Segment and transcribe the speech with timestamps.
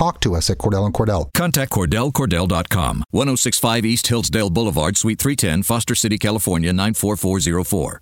[0.00, 1.30] talk to us at Cordell and Cordell.
[1.34, 8.00] Contact CordellCordell.com, 1065 East Hillsdale Boulevard, Suite 310, Foster City, California, 94404.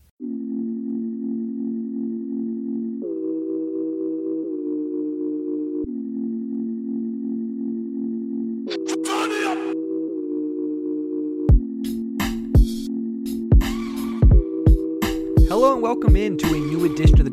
[15.48, 16.54] Hello and welcome in to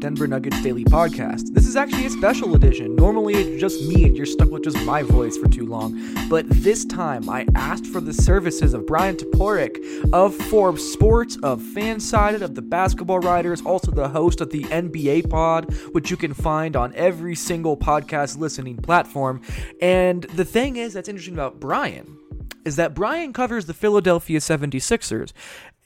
[0.06, 1.56] Denver Nuggets Daily Podcast.
[1.56, 2.96] This is actually a special edition.
[2.96, 6.00] Normally it's just me and you're stuck with just my voice for too long.
[6.30, 11.60] But this time I asked for the services of Bryan Toporek of Forbes Sports, of
[11.60, 16.36] Fansided, of the Basketball Writers, also the host of the NBA Pod, which you can
[16.36, 19.42] find on every single podcast listening platform.
[19.82, 22.20] And the thing is that's interesting about Bryan
[22.64, 25.34] is that Bryan covers the Philadelphia 76ers.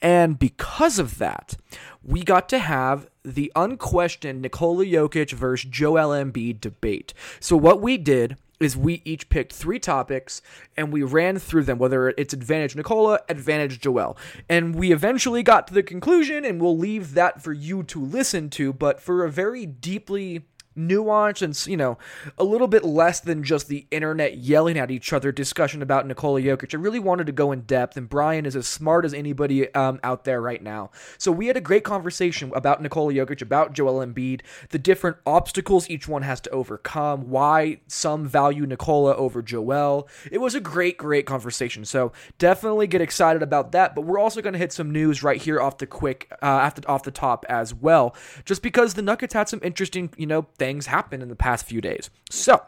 [0.02, 1.56] And because of that,
[2.02, 7.12] we got to have the unquestioned Nikola Jokic versus Joel Embiid debate.
[7.38, 10.42] So what we did is we each picked three topics
[10.76, 14.16] and we ran through them, whether it's advantage Nikola, advantage Joel.
[14.48, 18.50] And we eventually got to the conclusion, and we'll leave that for you to listen
[18.50, 20.46] to, but for a very deeply
[20.86, 21.98] nuance and you know
[22.38, 26.40] a little bit less than just the internet yelling at each other discussion about Nikola
[26.40, 26.74] Jokic.
[26.74, 30.00] I really wanted to go in depth, and Bryan is as smart as anybody um,
[30.02, 30.90] out there right now.
[31.18, 35.88] So we had a great conversation about Nikola Jokic, about Joel Embiid, the different obstacles
[35.90, 40.08] each one has to overcome, why some value Nikola over Joel.
[40.30, 41.84] It was a great, great conversation.
[41.84, 43.94] So definitely get excited about that.
[43.94, 46.74] But we're also going to hit some news right here off the quick, uh, off
[46.74, 48.14] the off the top as well,
[48.44, 51.80] just because the Nuggets had some interesting, you know things happen in the past few
[51.80, 52.10] days.
[52.30, 52.62] So,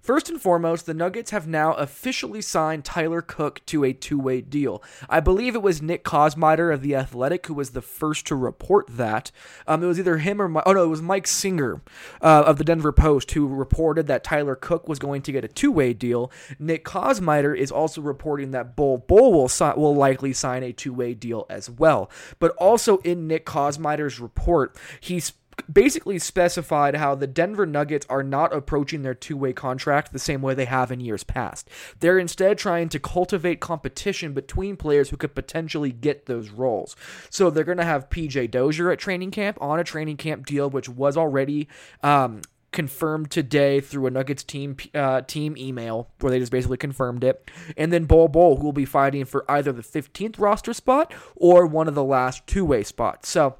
[0.00, 4.40] First and foremost, the Nuggets have now officially signed Tyler Cook to a two way
[4.40, 4.82] deal.
[5.08, 8.86] I believe it was Nick Kosmider of The Athletic who was the first to report
[8.88, 9.30] that.
[9.66, 11.82] Um, it was either him or, oh no, it was Mike Singer
[12.20, 15.48] uh, of the Denver Post who reported that Tyler Cook was going to get a
[15.48, 16.30] two way deal.
[16.58, 20.92] Nick Kosmider is also reporting that Bol Bol will, si- will likely sign a two
[20.92, 22.10] way deal as well.
[22.38, 25.32] But also in Nick Kosmider's report, he's
[25.72, 30.42] basically specified how the Denver Nuggets are not approaching their two way contract the same
[30.42, 31.68] way they have in years past.
[32.00, 36.96] They're instead trying to cultivate competition between players who could potentially get those roles.
[37.30, 40.70] So they're going to have PJ Dozier at training camp on a training camp deal,
[40.70, 41.68] which was already.
[42.02, 47.24] Um, confirmed today through a Nuggets team uh, team email where they just basically confirmed
[47.24, 47.50] it.
[47.74, 51.64] And then Bol Bol, who will be fighting for either the 15th roster spot or
[51.64, 53.30] one of the last two way spots.
[53.30, 53.56] So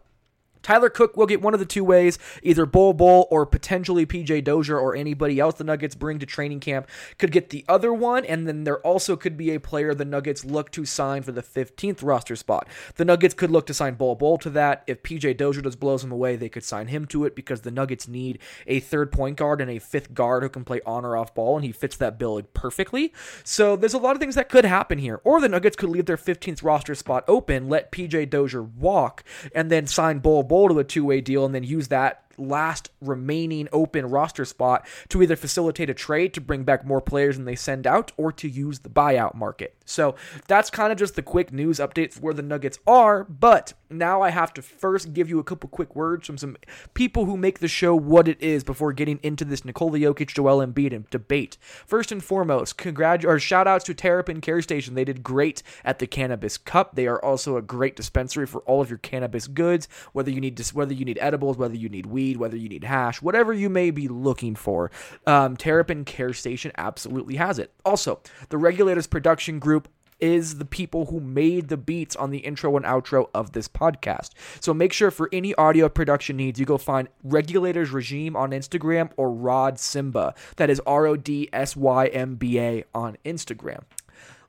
[0.66, 4.42] Tyler Cook will get one of the two ways, either Bol Bol or potentially PJ
[4.42, 6.88] Dozier or anybody else the Nuggets bring to training camp
[7.18, 10.44] could get the other one, and then there also could be a player the Nuggets
[10.44, 12.66] look to sign for the 15th roster spot.
[12.96, 14.82] The Nuggets could look to sign Bol Bol to that.
[14.88, 17.70] If PJ Dozier just blows him away, they could sign him to it because the
[17.70, 21.16] Nuggets need a third point guard and a fifth guard who can play on or
[21.16, 23.12] off ball, and he fits that bill perfectly.
[23.44, 25.20] So there's a lot of things that could happen here.
[25.22, 29.22] Or the Nuggets could leave their 15th roster spot open, let PJ Dozier walk,
[29.54, 32.90] and then sign Bol Bol to a two way deal and then use that last
[33.00, 37.44] remaining open roster spot to either facilitate a trade to bring back more players than
[37.44, 39.74] they send out or to use the buyout market.
[39.84, 40.16] So
[40.48, 43.24] that's kind of just the quick news update for where the Nuggets are.
[43.24, 46.56] But now I have to first give you a couple quick words from some
[46.94, 50.66] people who make the show what it is before getting into this Nikola Jokic, Joel
[50.66, 51.56] Embiid debate.
[51.86, 54.94] First and foremost, congrat or shout outs to Terrapin Care Station.
[54.94, 56.94] They did great at the Cannabis Cup.
[56.94, 60.56] They are also a great dispensary for all of your cannabis goods, whether you need
[60.72, 63.90] whether you need edibles, whether you need weed, whether you need hash, whatever you may
[63.90, 64.90] be looking for.
[65.26, 67.72] Um, Terrapin Care Station absolutely has it.
[67.84, 69.88] Also, the Regulators Production Group
[70.20, 74.30] is the people who made the beats on the intro and outro of this podcast.
[74.60, 79.10] So make sure for any audio production needs, you go find Regulators Regime on Instagram
[79.16, 80.34] or Rod Symba.
[80.56, 83.82] That is R O D S Y M B A on Instagram.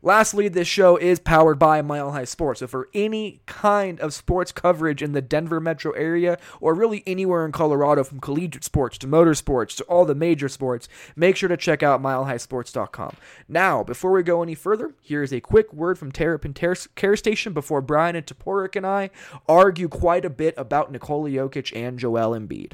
[0.01, 2.59] Lastly, this show is powered by Mile High Sports.
[2.59, 7.45] So, for any kind of sports coverage in the Denver metro area or really anywhere
[7.45, 11.57] in Colorado, from collegiate sports to motorsports to all the major sports, make sure to
[11.57, 13.15] check out milehighsports.com.
[13.47, 17.81] Now, before we go any further, here's a quick word from Terrapin Care Station before
[17.81, 19.09] Bryan and Toporek and I
[19.47, 22.73] argue quite a bit about Nikola Jokic and Joel Embiid.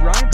[0.00, 0.26] Ryan.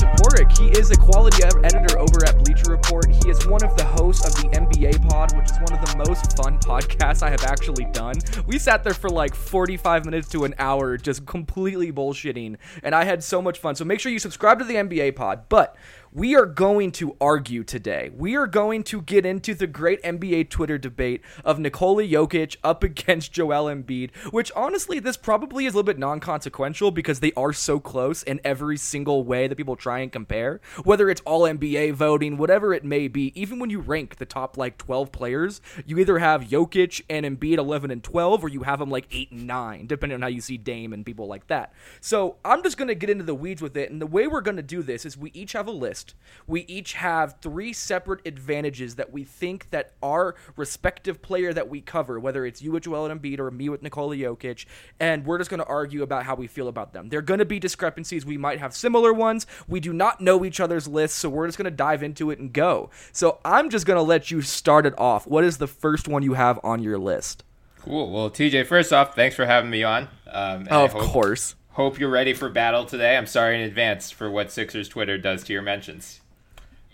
[0.58, 3.10] He is a quality editor over at Bleacher Report.
[3.10, 6.04] He is one of the hosts of the NBA Pod, which is one of the
[6.06, 8.14] most fun podcasts I have actually done.
[8.46, 13.04] We sat there for like 45 minutes to an hour just completely bullshitting, and I
[13.04, 13.74] had so much fun.
[13.74, 15.44] So make sure you subscribe to the NBA Pod.
[15.48, 15.76] But
[16.14, 18.10] we are going to argue today.
[18.14, 22.84] We are going to get into the great NBA Twitter debate of Nikola Jokic up
[22.84, 27.32] against Joel Embiid, which honestly, this probably is a little bit non consequential because they
[27.32, 30.60] are so close in every single way that people try and compare.
[30.84, 34.58] Whether it's all NBA voting, whatever it may be, even when you rank the top
[34.58, 38.80] like 12 players, you either have Jokic and Embiid 11 and 12, or you have
[38.80, 41.72] them like 8 and 9, depending on how you see Dame and people like that.
[42.02, 43.90] So I'm just going to get into the weeds with it.
[43.90, 46.01] And the way we're going to do this is we each have a list.
[46.46, 51.80] We each have three separate advantages that we think that our respective player that we
[51.80, 54.66] cover, whether it's you with Joel Embiid or me with Nikola Jokic,
[54.98, 57.08] and we're just going to argue about how we feel about them.
[57.08, 58.26] There are going to be discrepancies.
[58.26, 59.46] We might have similar ones.
[59.68, 62.38] We do not know each other's lists, so we're just going to dive into it
[62.38, 62.90] and go.
[63.12, 65.26] So I'm just going to let you start it off.
[65.26, 67.44] What is the first one you have on your list?
[67.80, 68.12] Cool.
[68.12, 70.08] Well, TJ, first off, thanks for having me on.
[70.30, 71.56] Um, of hope, course.
[71.72, 73.16] Hope you're ready for battle today.
[73.16, 76.20] I'm sorry in advance for what Sixers Twitter does to your mentions.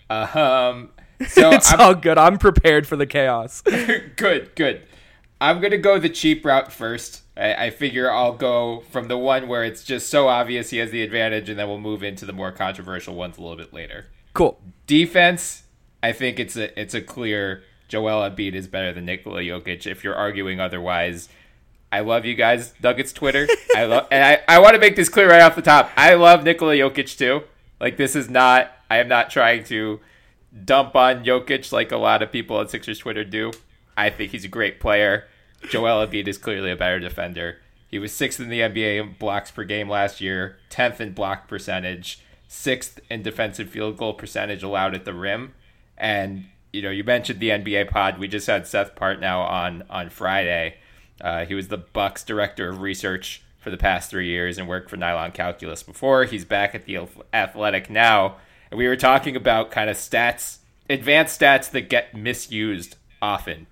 [0.09, 0.89] Uh, um,
[1.27, 2.17] so It's I'm all good.
[2.17, 3.61] I'm prepared for the chaos.
[4.15, 4.83] good, good.
[5.41, 7.23] I'm gonna go the cheap route first.
[7.35, 10.91] I, I figure I'll go from the one where it's just so obvious he has
[10.91, 14.07] the advantage, and then we'll move into the more controversial ones a little bit later.
[14.33, 14.59] Cool.
[14.87, 15.63] Defense,
[16.01, 19.87] I think it's a it's a clear Joel Embiid is better than Nikola Jokic.
[19.87, 21.27] If you're arguing otherwise,
[21.91, 23.47] I love you guys, Nuggets Twitter.
[23.75, 25.91] I love, and I, I want to make this clear right off the top.
[25.97, 27.43] I love Nikola Jokic too.
[27.79, 28.71] Like this is not.
[28.89, 29.99] I am not trying to
[30.65, 33.51] dump on Jokic like a lot of people on Sixers Twitter do.
[33.97, 35.27] I think he's a great player.
[35.69, 37.57] Joel Embiid is clearly a better defender.
[37.87, 41.47] He was sixth in the NBA in blocks per game last year, tenth in block
[41.47, 45.53] percentage, sixth in defensive field goal percentage allowed at the rim,
[45.97, 48.19] and you know you mentioned the NBA pod.
[48.19, 50.75] We just had Seth Partnow on on Friday.
[51.21, 54.89] Uh, he was the Bucks director of research for the past three years and worked
[54.89, 56.23] for Nylon Calculus before.
[56.25, 58.37] He's back at the Athletic now,
[58.71, 63.67] and we were talking about kind of stats, advanced stats that get misused often.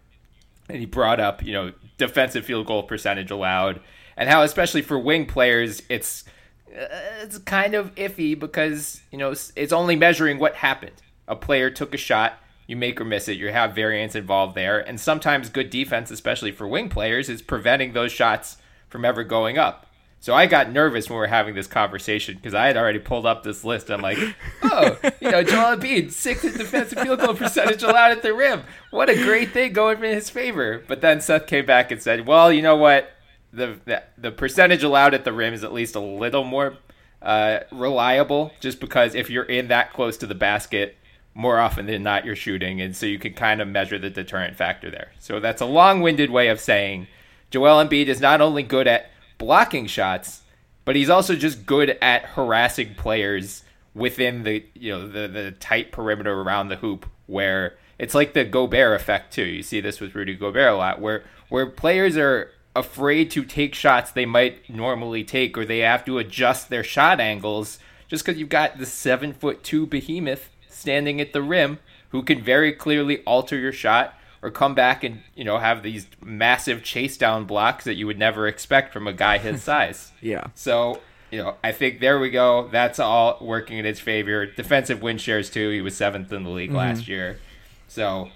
[0.69, 3.79] And he brought up, you know, defensive field goal percentage allowed,
[4.17, 6.25] and how especially for wing players, it's
[6.69, 6.87] uh,
[7.21, 11.01] it's kind of iffy because you know it's only measuring what happened.
[11.27, 14.79] A player took a shot, you make or miss it, you have variance involved there,
[14.79, 18.57] and sometimes good defense, especially for wing players, is preventing those shots
[18.89, 19.87] from ever going up.
[20.19, 23.25] So I got nervous when we were having this conversation because I had already pulled
[23.25, 23.89] up this list.
[23.89, 24.17] I'm like,
[24.63, 28.63] oh, you know, Joel Embiid, sixth in defensive field goal percentage allowed at the rim.
[28.89, 30.83] What a great thing going in his favor.
[30.87, 33.11] But then Seth came back and said, well, you know what?
[33.53, 36.77] The the, the percentage allowed at the rim is at least a little more
[37.21, 40.97] uh, reliable, just because if you're in that close to the basket,
[41.37, 44.55] more often than not you're shooting, and so you can kind of measure the deterrent
[44.55, 45.11] factor there.
[45.19, 47.05] So that's a long-winded way of saying
[47.51, 50.41] Joel Embiid is not only good at blocking shots,
[50.83, 53.63] but he's also just good at harassing players
[53.93, 58.43] within the you know the the tight perimeter around the hoop where it's like the
[58.43, 59.45] Gobert effect too.
[59.45, 63.75] You see this with Rudy Gobert a lot where where players are afraid to take
[63.75, 67.77] shots they might normally take or they have to adjust their shot angles
[68.07, 71.79] just because you've got the seven foot two behemoth standing at the rim
[72.09, 76.07] who can very clearly alter your shot or come back and you know have these
[76.23, 80.11] massive chase down blocks that you would never expect from a guy his size.
[80.21, 80.47] Yeah.
[80.53, 82.69] So you know, I think there we go.
[82.69, 84.45] That's all working in his favor.
[84.45, 85.69] Defensive win shares too.
[85.69, 86.77] He was seventh in the league mm-hmm.
[86.77, 87.39] last year,
[87.87, 88.29] so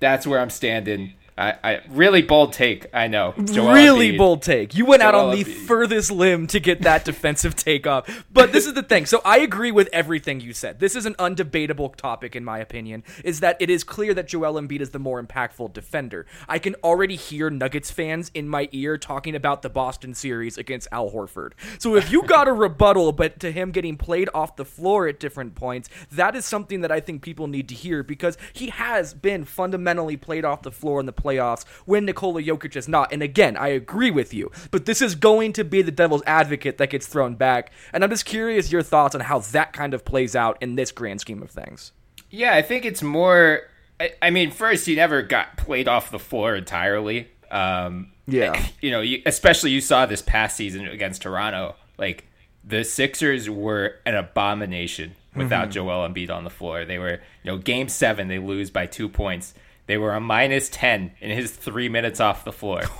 [0.00, 1.14] that's where I'm standing.
[1.36, 2.86] I, I really bold take.
[2.94, 3.34] I know.
[3.44, 4.18] Joel really Embiid.
[4.18, 4.76] bold take.
[4.76, 5.66] You went out Joel on the Embiid.
[5.66, 8.24] furthest limb to get that defensive take off.
[8.32, 9.04] But this is the thing.
[9.06, 10.78] So I agree with everything you said.
[10.78, 13.02] This is an undebatable topic, in my opinion.
[13.24, 16.24] Is that it is clear that Joel Embiid is the more impactful defender.
[16.48, 20.86] I can already hear Nuggets fans in my ear talking about the Boston series against
[20.92, 21.52] Al Horford.
[21.78, 25.18] So if you got a rebuttal, but to him getting played off the floor at
[25.18, 29.14] different points, that is something that I think people need to hear because he has
[29.14, 33.12] been fundamentally played off the floor in the playoffs when Nikola Jokic is not.
[33.12, 36.78] And again, I agree with you, but this is going to be the devil's advocate
[36.78, 37.72] that gets thrown back.
[37.92, 40.92] And I'm just curious your thoughts on how that kind of plays out in this
[40.92, 41.92] grand scheme of things.
[42.30, 43.62] Yeah, I think it's more.
[44.00, 47.28] I, I mean, first, he never got played off the floor entirely.
[47.50, 48.60] Um, Yeah.
[48.80, 51.76] You know, you, especially you saw this past season against Toronto.
[51.96, 52.26] Like,
[52.64, 56.84] the Sixers were an abomination without Joel Embiid on the floor.
[56.84, 59.54] They were, you know, game seven, they lose by two points.
[59.86, 62.80] They were a minus 10 in his three minutes off the floor.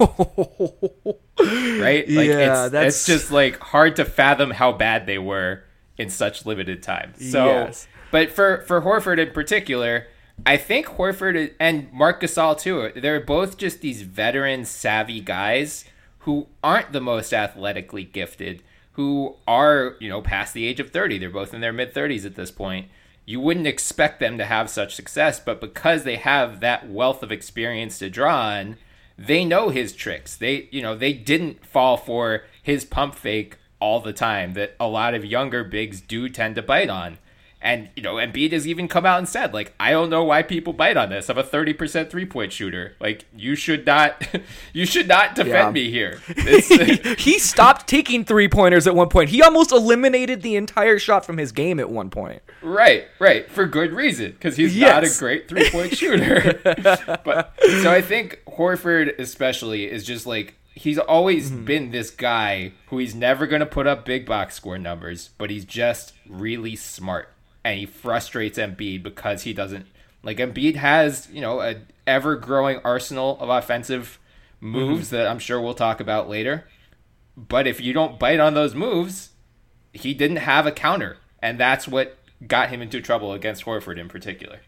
[1.40, 2.08] right?
[2.08, 5.64] Like, Yeah, it's, that's- it's just like hard to fathom how bad they were
[5.98, 7.14] in such limited time.
[7.18, 7.86] So, Yes.
[8.10, 10.06] but for for Horford in particular,
[10.44, 12.90] I think Horford and Marc Gasol too.
[13.00, 15.84] They're both just these veteran savvy guys
[16.20, 18.62] who aren't the most athletically gifted,
[18.92, 21.18] who are, you know, past the age of 30.
[21.18, 22.88] They're both in their mid 30s at this point.
[23.26, 27.32] You wouldn't expect them to have such success, but because they have that wealth of
[27.32, 28.76] experience to draw on,
[29.16, 30.36] they know his tricks.
[30.36, 34.88] They, you know, they didn't fall for his pump fake all the time that a
[34.88, 37.18] lot of younger bigs do tend to bite on.
[37.64, 40.42] And, you know, Embiid has even come out and said, like, I don't know why
[40.42, 41.30] people bite on this.
[41.30, 42.94] I'm a 30% three point shooter.
[43.00, 44.22] Like, you should not,
[44.74, 45.70] you should not defend Yeah.
[45.70, 46.20] me here.
[47.24, 49.30] He stopped taking three pointers at one point.
[49.30, 52.42] He almost eliminated the entire shot from his game at one point.
[52.60, 56.60] Right, right, for good reason because he's not a great three point shooter.
[57.24, 61.64] but so I think Horford especially is just like he's always mm-hmm.
[61.64, 65.48] been this guy who he's never going to put up big box score numbers, but
[65.50, 67.28] he's just really smart
[67.64, 69.86] and he frustrates Embiid because he doesn't
[70.22, 74.18] like Embiid has you know an ever growing arsenal of offensive
[74.60, 75.16] moves mm-hmm.
[75.16, 76.66] that I'm sure we'll talk about later.
[77.36, 79.30] But if you don't bite on those moves,
[79.92, 82.16] he didn't have a counter, and that's what
[82.46, 84.60] got him into trouble against Horford in particular.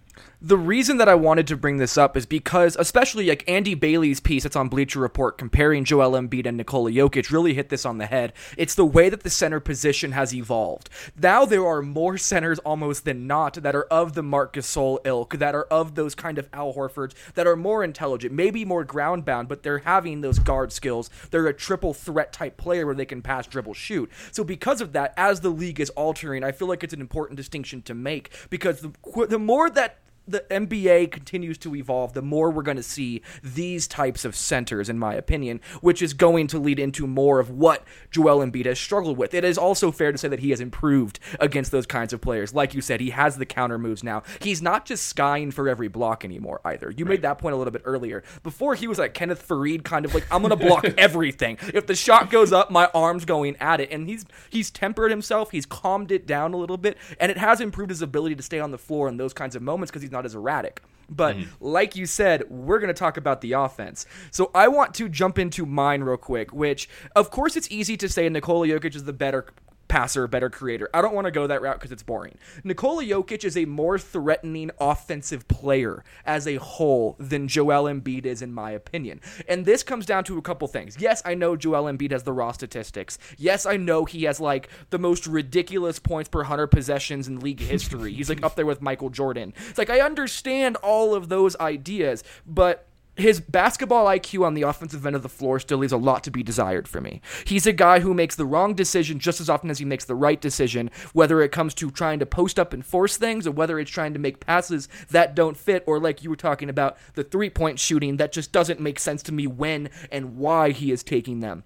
[0.47, 4.21] The reason that I wanted to bring this up is because, especially like Andy Bailey's
[4.21, 7.99] piece that's on Bleacher Report comparing Joel Embiid and Nikola Jokic really hit this on
[7.99, 8.33] the head.
[8.57, 10.89] It's the way that the center position has evolved.
[11.21, 15.37] Now there are more centers almost than not that are of the Marc Gasol ilk,
[15.39, 19.25] that are of those kind of Al Horfords, that are more intelligent, maybe more ground
[19.25, 21.11] bound, but they're having those guard skills.
[21.33, 24.13] They're a triple threat type player where they can pass, dribble, shoot.
[24.31, 27.37] So because of that, as the league is altering, I feel like it's an important
[27.37, 32.51] distinction to make because the, the more that the NBA continues to evolve, the more
[32.51, 36.59] we're going to see these types of centers, in my opinion, which is going to
[36.59, 39.35] lead into more of what Joel Embiid has struggled with.
[39.35, 42.55] It is also fair to say that he has improved against those kinds of players.
[42.55, 44.23] Like you said, he has the counter moves now.
[44.41, 46.91] He's not just skying for every block anymore either.
[46.91, 48.23] You made that point a little bit earlier.
[48.43, 51.59] Before he was like Kenneth Faried, kind of like I'm going to block everything.
[51.75, 53.91] If the shot goes up, my arm's going at it.
[53.91, 55.51] And he's he's tempered himself.
[55.51, 58.61] He's calmed it down a little bit, and it has improved his ability to stay
[58.61, 60.83] on the floor in those kinds of moments because he's not as erratic.
[61.09, 61.65] But mm-hmm.
[61.65, 64.07] like you said, we're going to talk about the offense.
[64.31, 68.09] So I want to jump into mine real quick, which, of course, it's easy to
[68.09, 69.47] say Nikola Jokic is the better
[69.89, 70.89] passer, better creator.
[70.93, 72.39] I don't want to go that route because it's boring.
[72.65, 78.43] Nikola Jokic is a more threatening offensive player as a whole than Joel Embiid is,
[78.43, 79.21] in my opinion.
[79.49, 80.97] And this comes down to a couple things.
[80.99, 83.19] Yes, I know Joel Embiid has the raw statistics.
[83.37, 87.61] Yes, I know he has like the most ridiculous points per 100 possessions in league
[87.61, 88.13] history.
[88.13, 89.55] He's like up there with Michael Jordan.
[89.69, 92.87] It's like I understand all of those ideas, but
[93.17, 96.31] his basketball IQ on the offensive end of the floor still leaves a lot to
[96.31, 97.21] be desired for me.
[97.45, 100.15] He's a guy who makes the wrong decision just as often as he makes the
[100.15, 103.79] right decision, whether it comes to trying to post up and force things or whether
[103.79, 107.25] it's trying to make passes that don't fit, or like you were talking about, the
[107.25, 111.03] three point shooting that just doesn't make sense to me when and why he is
[111.03, 111.65] taking them.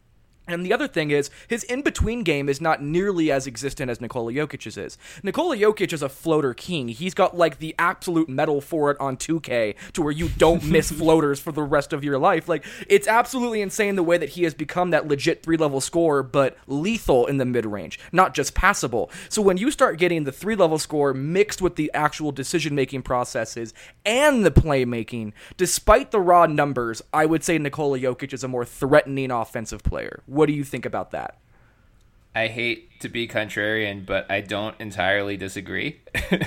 [0.50, 4.00] And the other thing is, his in between game is not nearly as existent as
[4.00, 4.98] Nikola Jokic's is.
[5.22, 6.88] Nikola Jokic is a floater king.
[6.88, 10.90] He's got like the absolute medal for it on 2K to where you don't miss
[11.00, 12.48] floaters for the rest of your life.
[12.48, 16.22] Like, it's absolutely insane the way that he has become that legit three level scorer,
[16.22, 19.10] but lethal in the mid range, not just passable.
[19.28, 23.02] So when you start getting the three level score mixed with the actual decision making
[23.02, 23.72] processes
[24.04, 28.64] and the playmaking, despite the raw numbers, I would say Nikola Jokic is a more
[28.64, 30.22] threatening offensive player.
[30.40, 31.36] What do you think about that?
[32.34, 36.00] I hate to be contrarian, but I don't entirely disagree.
[36.32, 36.38] All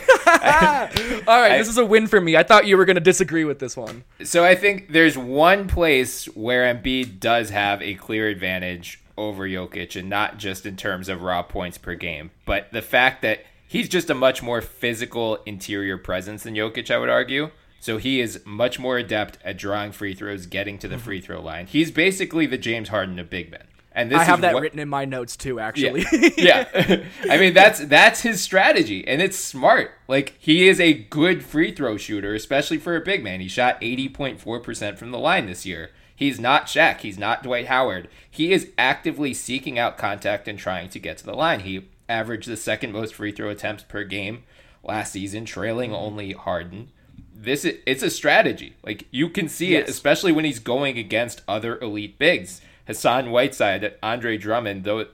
[1.27, 2.35] right, I- this is a win for me.
[2.35, 4.03] I thought you were going to disagree with this one.
[4.23, 9.95] So I think there's one place where Embiid does have a clear advantage over Jokic,
[9.95, 13.87] and not just in terms of raw points per game, but the fact that he's
[13.87, 17.51] just a much more physical interior presence than Jokic, I would argue.
[17.83, 21.03] So he is much more adept at drawing free throws, getting to the mm-hmm.
[21.03, 21.67] free throw line.
[21.67, 23.65] He's basically the James Harden of big men.
[23.95, 26.05] And this I have is that what- written in my notes too, actually.
[26.37, 26.67] yeah.
[26.73, 27.03] yeah.
[27.29, 29.91] I mean that's that's his strategy and it's smart.
[30.07, 33.39] Like he is a good free throw shooter, especially for a big man.
[33.39, 35.91] He shot 80.4% from the line this year.
[36.15, 38.07] He's not Shaq, he's not Dwight Howard.
[38.29, 41.61] He is actively seeking out contact and trying to get to the line.
[41.61, 44.43] He averaged the second most free throw attempts per game
[44.83, 46.03] last season, trailing mm-hmm.
[46.03, 46.89] only Harden.
[47.35, 48.75] This is, it's a strategy.
[48.83, 52.61] Like you can see it especially when he's going against other elite bigs.
[52.87, 55.05] Hassan Whiteside, Andre Drummond, though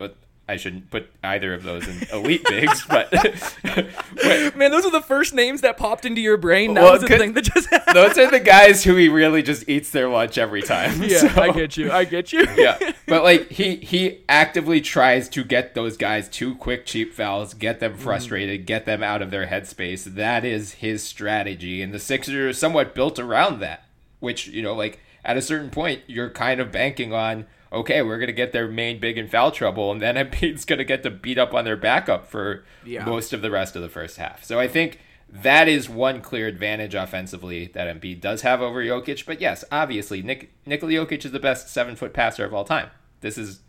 [0.50, 3.14] I shouldn't put either of those in elite bigs, but
[4.56, 6.74] Man, those are the first names that popped into your brain.
[6.74, 9.70] That Well, was the thing that just those are the guys who he really just
[9.70, 11.04] eats their lunch every time.
[11.10, 11.92] Yeah, So- I get you.
[11.92, 12.48] I get you.
[12.56, 17.54] yeah, but like he he actively tries to get those guys two quick cheap fouls,
[17.54, 17.98] get them mm.
[17.98, 20.04] frustrated, get them out of their headspace.
[20.04, 23.84] That is his strategy, and the Sixers are somewhat built around that.
[24.20, 27.46] Which you know, like at a certain point, you're kind of banking on.
[27.72, 31.04] Okay, we're gonna get their main big in foul trouble, and then Embiid's gonna get
[31.04, 33.06] to beat up on their backup for Yeah.
[33.06, 34.44] most of the rest of the first half.
[34.44, 35.00] So I think
[35.32, 39.26] that is one clear advantage offensively that Embiid does have over Jokic.
[39.28, 42.90] But yes, obviously, Nik- Nikola Jokic is the best seven foot passer of all time.
[43.22, 43.60] This is,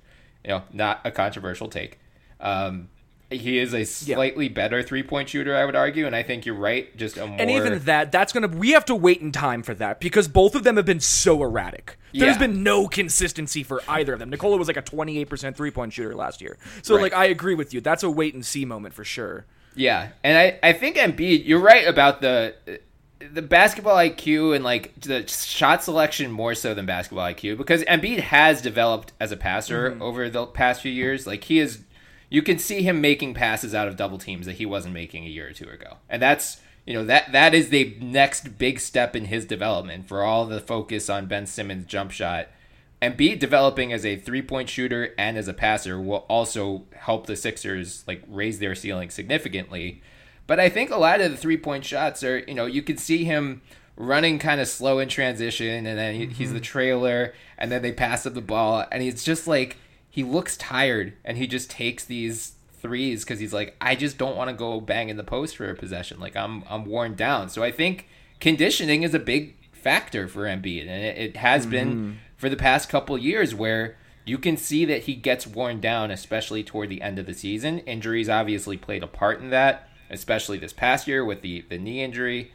[0.42, 1.98] you know, not a controversial take.
[2.40, 2.88] Um,
[3.30, 6.54] he is a slightly better three point shooter, I would argue, and I think you're
[6.54, 6.94] right.
[6.96, 8.48] Just a more And even that, that's gonna.
[8.48, 11.42] We have to wait in time for that because both of them have been so
[11.42, 11.98] erratic.
[12.12, 12.38] There's Yeah.
[12.38, 14.30] been no consistency for either of them.
[14.30, 16.58] Nikola was like a 28% three point shooter last year.
[16.82, 17.02] So Right.
[17.02, 17.80] like, I agree with you.
[17.80, 19.46] That's a wait and see moment for sure.
[19.76, 22.54] Yeah, and I, I think Embiid, you're right about the
[23.32, 28.18] the basketball IQ and like the shot selection more so than basketball IQ because Embiid
[28.20, 30.02] has developed as a passer mm-hmm.
[30.02, 31.26] over the past few years.
[31.26, 31.80] Like he is,
[32.30, 35.28] you can see him making passes out of double teams that he wasn't making a
[35.28, 39.14] year or two ago, and that's you know that that is the next big step
[39.14, 42.48] in his development for all the focus on Ben Simmons' jump shot.
[43.02, 47.36] Embiid developing as a three point shooter and as a passer will also help the
[47.36, 50.02] Sixers like raise their ceiling significantly.
[50.46, 52.96] But I think a lot of the three point shots are, you know, you can
[52.96, 53.62] see him
[53.96, 56.64] running kind of slow in transition and then he, he's the mm-hmm.
[56.64, 59.76] trailer and then they pass up the ball and he's just like
[60.10, 64.36] he looks tired and he just takes these threes because he's like I just don't
[64.36, 67.48] want to go bang in the post for a possession like I'm I'm worn down.
[67.48, 68.08] So I think
[68.40, 72.88] conditioning is a big factor for Embiid and it, it has been for the past
[72.88, 77.18] couple years where you can see that he gets worn down, especially toward the end
[77.18, 77.80] of the season.
[77.80, 82.02] Injuries obviously played a part in that, especially this past year with the, the knee
[82.02, 82.52] injury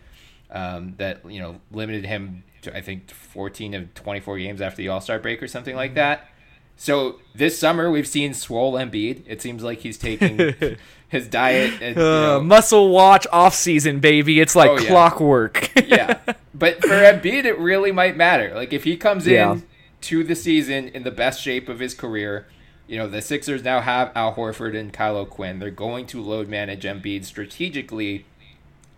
[0.52, 4.90] um, that you know limited him to I think 14 of 24 games after the
[4.90, 6.30] All Star break or something like that.
[6.78, 9.24] So this summer we've seen swole Embiid.
[9.28, 10.38] It seems like he's taking
[11.10, 11.74] his diet.
[11.82, 14.40] And, you know, Uh, muscle watch off season, baby.
[14.40, 14.88] It's like Oh, yeah.
[14.90, 15.72] clockwork.
[15.88, 16.20] yeah.
[16.54, 18.54] But for Embiid, it really might matter.
[18.54, 19.54] Like if he comes Yeah.
[19.54, 19.64] in
[20.02, 22.48] to the season in the best shape of his career,
[22.88, 25.58] you know the Sixers now have Al Horford and Kyle O'Quinn.
[25.60, 28.26] They're going to load manage Embiid strategically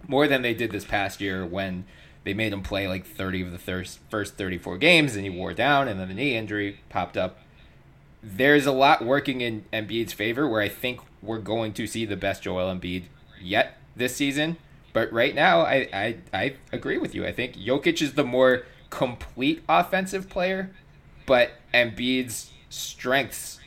[0.08, 1.86] more than they did this past year when
[2.24, 4.00] they made him play like 30 of the first
[4.34, 7.40] 34 games and he wore down and then the knee injury popped up.
[8.36, 12.18] There's a lot working in Embiid's favor where I think we're going to see the
[12.18, 13.04] best Joel Embiid
[13.42, 14.58] yet this season.
[14.92, 17.26] But right now, I, I, I agree with you.
[17.26, 20.72] I think Jokic is the more complete offensive player,
[21.26, 23.60] but Embiid's strengths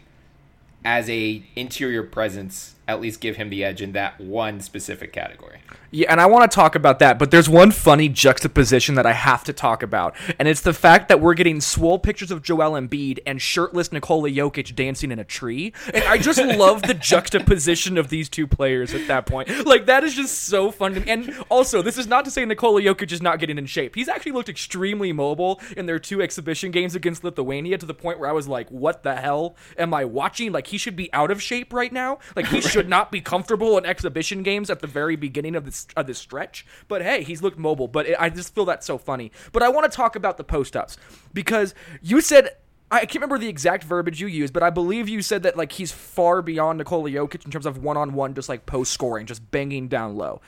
[0.85, 5.61] as a interior presence at least give him the edge in that one specific category.
[5.93, 9.13] Yeah, and I want to talk about that, but there's one funny juxtaposition that I
[9.13, 12.81] have to talk about, and it's the fact that we're getting swole pictures of Joel
[12.81, 17.99] Embiid and shirtless Nikola Jokic dancing in a tree, and I just love the juxtaposition
[17.99, 19.67] of these two players at that point.
[19.67, 21.11] Like that is just so fun to me.
[21.11, 23.97] And also, this is not to say Nikola Jokic is not getting in shape.
[23.97, 28.21] He's actually looked extremely mobile in their two exhibition games against Lithuania to the point
[28.21, 31.33] where I was like, "What the hell am I watching?" Like he should be out
[31.33, 32.21] of shape right now.
[32.37, 35.87] Like he should not be comfortable in exhibition games at the very beginning of this
[35.97, 36.67] of this stretch.
[36.89, 37.89] But hey, he's looked mobile.
[37.89, 39.33] But it, I just feel that's so funny.
[39.53, 40.97] But I want to talk about the post ups
[41.33, 42.57] because you said.
[42.93, 45.71] I can't remember the exact verbiage you used, but I believe you said that like
[45.71, 49.87] he's far beyond Nikola Jokic in terms of one-on-one, just like post scoring, just banging
[49.87, 50.41] down low.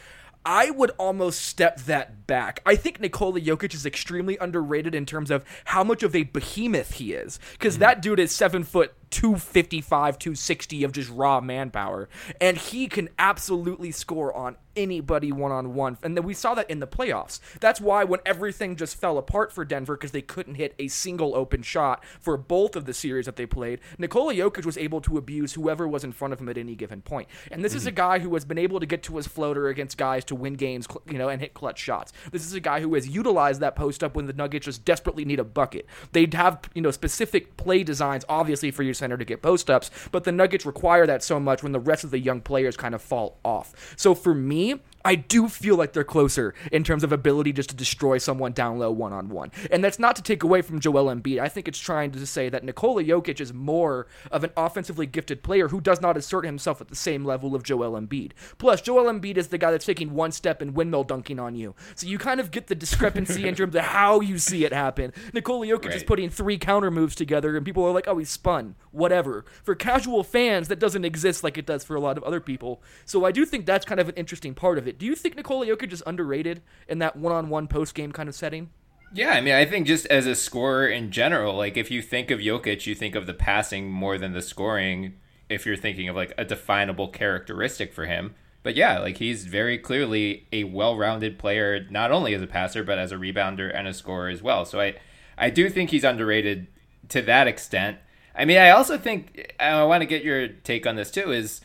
[0.44, 2.58] I would almost step that back.
[2.66, 6.94] I think Nikola Jokic is extremely underrated in terms of how much of a behemoth
[6.94, 7.80] he is, because mm.
[7.80, 12.08] that dude is seven foot 255, 260 of just raw manpower.
[12.40, 15.98] And he can absolutely score on anybody one on one.
[16.02, 17.40] And then we saw that in the playoffs.
[17.60, 21.34] That's why when everything just fell apart for Denver because they couldn't hit a single
[21.34, 25.18] open shot for both of the series that they played, Nikola Jokic was able to
[25.18, 27.28] abuse whoever was in front of him at any given point.
[27.50, 27.78] And this mm-hmm.
[27.78, 30.34] is a guy who has been able to get to his floater against guys to
[30.34, 32.12] win games, you know, and hit clutch shots.
[32.30, 35.24] This is a guy who has utilized that post up when the Nuggets just desperately
[35.24, 35.86] need a bucket.
[36.12, 39.90] They'd have, you know, specific play designs obviously for your center to get post ups,
[40.10, 42.94] but the Nuggets require that so much when the rest of the young players kind
[42.94, 43.94] of fall off.
[43.96, 44.70] So for me, นี้
[45.04, 48.78] I do feel like they're closer in terms of ability just to destroy someone down
[48.78, 49.50] low one on one.
[49.70, 51.40] And that's not to take away from Joel Embiid.
[51.40, 55.42] I think it's trying to say that Nikola Jokic is more of an offensively gifted
[55.42, 58.32] player who does not assert himself at the same level of Joel Embiid.
[58.58, 61.74] Plus, Joel Embiid is the guy that's taking one step and windmill dunking on you.
[61.94, 65.12] So you kind of get the discrepancy in terms of how you see it happen.
[65.32, 65.94] Nikola Jokic right.
[65.96, 68.74] is putting three counter moves together, and people are like, oh, he's spun.
[68.90, 69.44] Whatever.
[69.62, 72.82] For casual fans, that doesn't exist like it does for a lot of other people.
[73.04, 74.98] So I do think that's kind of an interesting part of it it.
[74.98, 78.70] Do you think Nikola Jokic is underrated in that one-on-one post-game kind of setting?
[79.14, 82.30] Yeah, I mean, I think just as a scorer in general, like if you think
[82.30, 85.14] of Jokic, you think of the passing more than the scoring.
[85.50, 89.76] If you're thinking of like a definable characteristic for him, but yeah, like he's very
[89.76, 93.92] clearly a well-rounded player, not only as a passer but as a rebounder and a
[93.92, 94.64] scorer as well.
[94.64, 94.94] So I,
[95.36, 96.68] I do think he's underrated
[97.10, 97.98] to that extent.
[98.34, 101.32] I mean, I also think I want to get your take on this too.
[101.32, 101.60] Is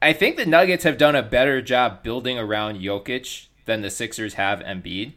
[0.00, 4.34] I think the Nuggets have done a better job building around Jokic than the Sixers
[4.34, 5.12] have Embiid.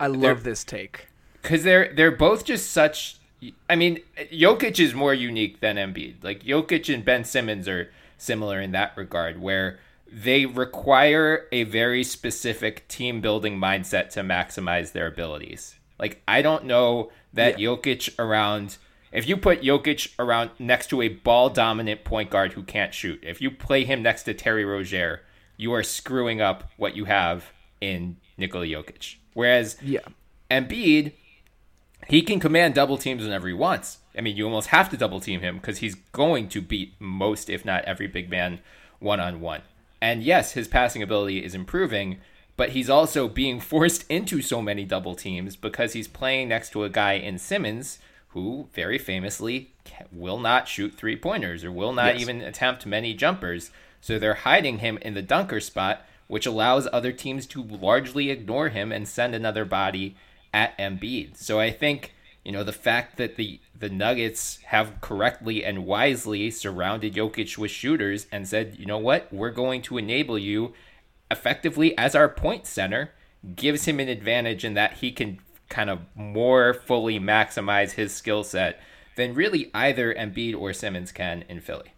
[0.00, 1.08] I love they're, this take
[1.40, 3.18] because they're they're both just such.
[3.68, 4.00] I mean,
[4.32, 6.22] Jokic is more unique than Embiid.
[6.22, 9.78] Like Jokic and Ben Simmons are similar in that regard, where
[10.10, 15.76] they require a very specific team building mindset to maximize their abilities.
[15.98, 17.68] Like I don't know that yeah.
[17.68, 18.76] Jokic around
[19.12, 23.20] if you put Jokic around next to a ball dominant point guard who can't shoot,
[23.22, 25.20] if you play him next to Terry Rozier,
[25.56, 29.16] you are screwing up what you have in Nikola Jokic.
[29.34, 30.00] Whereas yeah.
[30.50, 31.12] Embiid,
[32.08, 33.98] he can command double teams whenever he wants.
[34.16, 37.50] I mean, you almost have to double team him because he's going to beat most,
[37.50, 38.60] if not every big man
[38.98, 39.62] one on one.
[40.00, 42.18] And yes, his passing ability is improving,
[42.56, 46.84] but he's also being forced into so many double teams because he's playing next to
[46.84, 47.98] a guy in Simmons
[48.32, 49.72] who very famously
[50.10, 52.22] will not shoot three pointers or will not yes.
[52.22, 53.70] even attempt many jumpers.
[54.00, 58.70] So they're hiding him in the dunker spot, which allows other teams to largely ignore
[58.70, 60.16] him and send another body
[60.52, 61.36] at Embiid.
[61.36, 62.14] So I think,
[62.44, 67.72] you know, the fact that the the Nuggets have correctly and wisely surrounded Jokic with
[67.72, 70.72] shooters and said, you know what, we're going to enable you
[71.30, 73.10] effectively as our point center
[73.56, 75.40] gives him an advantage in that he can
[75.72, 78.78] kind of more fully maximize his skill set
[79.16, 81.94] than really either Embiid or Simmons can in Philly.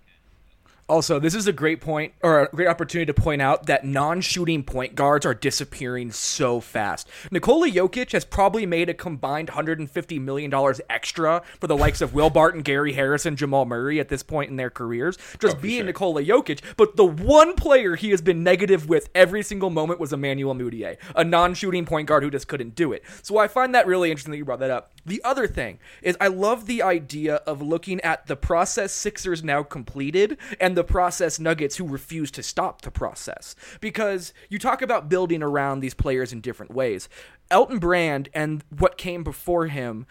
[0.86, 4.62] Also, this is a great point or a great opportunity to point out that non-shooting
[4.62, 7.08] point guards are disappearing so fast.
[7.30, 12.12] Nikola Jokic has probably made a combined 150 million dollars extra for the likes of
[12.12, 15.78] Will Barton, Gary Harrison, Jamal Murray at this point in their careers, just oh, being
[15.78, 15.86] sure.
[15.86, 16.60] Nikola Jokic.
[16.76, 20.98] But the one player he has been negative with every single moment was Emmanuel Mudiay,
[21.16, 23.02] a non-shooting point guard who just couldn't do it.
[23.22, 24.92] So I find that really interesting that you brought that up.
[25.06, 29.62] The other thing is I love the idea of looking at the process Sixers now
[29.62, 33.54] completed and the process Nuggets who refuse to stop the process.
[33.80, 37.08] Because you talk about building around these players in different ways.
[37.50, 40.06] Elton Brand and what came before him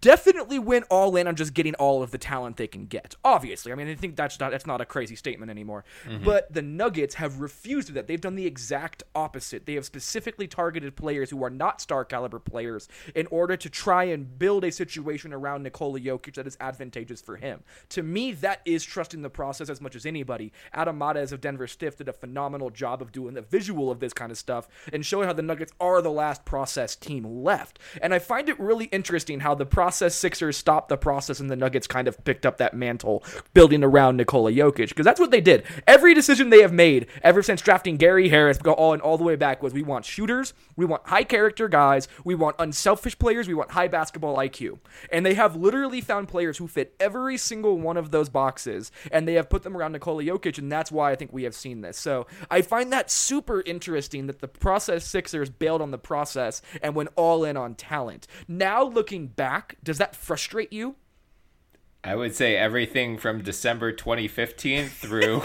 [0.00, 3.16] definitely went all in on just getting all of the talent they can get.
[3.24, 5.84] Obviously, I mean, I think that's not that's not a crazy statement anymore.
[6.06, 6.24] Mm-hmm.
[6.24, 8.06] But the Nuggets have refused that.
[8.06, 9.66] They've done the exact opposite.
[9.66, 14.04] They have specifically targeted players who are not star caliber players in order to try
[14.04, 17.62] and build a situation around Nikola Jokic that is advantageous for him.
[17.90, 20.52] To me, that is trusting the process as much as anybody.
[20.72, 24.12] Adam Mares of Denver Stiff did a phenomenal job of doing the visual of this
[24.12, 26.69] kind of stuff and showing how the Nuggets are the last process
[27.00, 27.78] team left.
[28.00, 31.56] And I find it really interesting how the process Sixers stopped the process and the
[31.56, 35.40] Nuggets kind of picked up that mantle building around Nikola Jokic because that's what they
[35.40, 35.64] did.
[35.86, 39.24] Every decision they have made ever since drafting Gary Harris, go all and all the
[39.24, 43.48] way back was we want shooters, we want high character guys, we want unselfish players,
[43.48, 44.78] we want high basketball IQ.
[45.12, 49.26] And they have literally found players who fit every single one of those boxes and
[49.26, 51.80] they have put them around Nikola Jokic and that's why I think we have seen
[51.80, 51.98] this.
[51.98, 56.94] So, I find that super interesting that the process Sixers bailed on the process and
[56.94, 58.26] went all in on talent.
[58.48, 59.76] Now looking back.
[59.82, 60.96] Does that frustrate you?
[62.02, 65.42] I would say everything from December 2015 through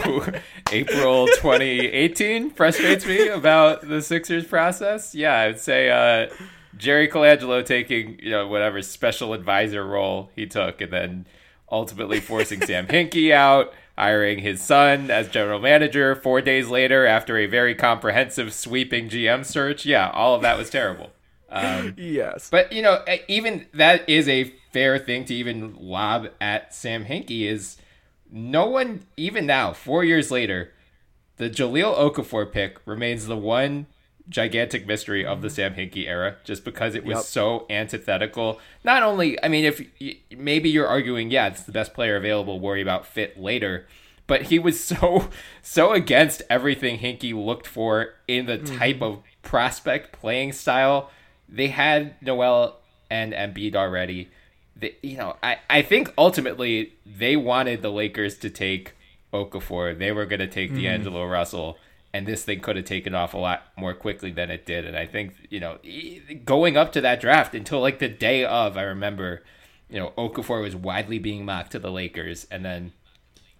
[0.71, 5.13] April 2018 frustrates me about the Sixers process.
[5.13, 6.33] Yeah, I would say uh,
[6.77, 11.27] Jerry Colangelo taking you know whatever special advisor role he took, and then
[11.69, 17.37] ultimately forcing Sam Hinkie out, hiring his son as general manager four days later after
[17.37, 19.85] a very comprehensive, sweeping GM search.
[19.85, 21.11] Yeah, all of that was terrible.
[21.49, 22.49] Um, yes.
[22.49, 27.43] but you know, even that is a fair thing to even lob at Sam Hinkie.
[27.43, 27.77] Is
[28.29, 30.73] no one even now, four years later,
[31.37, 33.87] the Jahlil Okafor pick remains the one
[34.29, 35.55] gigantic mystery of the mm-hmm.
[35.55, 37.25] Sam Hinkie era, just because it was Yep.
[37.25, 38.59] so antithetical.
[38.83, 39.81] Not only, I mean, if
[40.35, 43.87] maybe you're arguing, yeah, it's the best player available, worry about fit later.
[44.27, 45.29] But he was so
[45.61, 48.77] so against everything Hinkie looked for in the mm-hmm.
[48.77, 51.11] type of prospect playing style.
[51.47, 52.77] They had Noel
[53.09, 54.29] and Embiid already.
[54.75, 58.93] They, you know, I, I think ultimately they wanted the Lakers to take
[59.31, 59.97] Okafor.
[59.97, 60.81] They were going to take mm-hmm.
[60.81, 61.77] D'Angelo Russell,
[62.15, 64.85] and this thing could have taken off a lot more quickly than it did.
[64.85, 65.79] And I think, you know,
[66.45, 69.43] going up to that draft until like the day of, I remember,
[69.89, 72.47] you know, Okafor was widely being mocked to the Lakers.
[72.49, 72.93] And then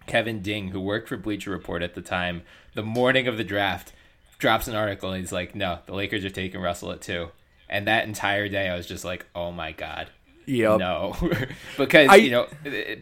[0.06, 3.92] Kevin Ding, who worked for Bleacher Report at the time, the morning of the draft,
[4.38, 7.28] drops an article and he's like, no, the Lakers are taking Russell at two.
[7.68, 10.08] And that entire day, I was just like, oh my God.
[10.46, 10.78] Yep.
[10.78, 11.14] No,
[11.76, 12.46] because I- you know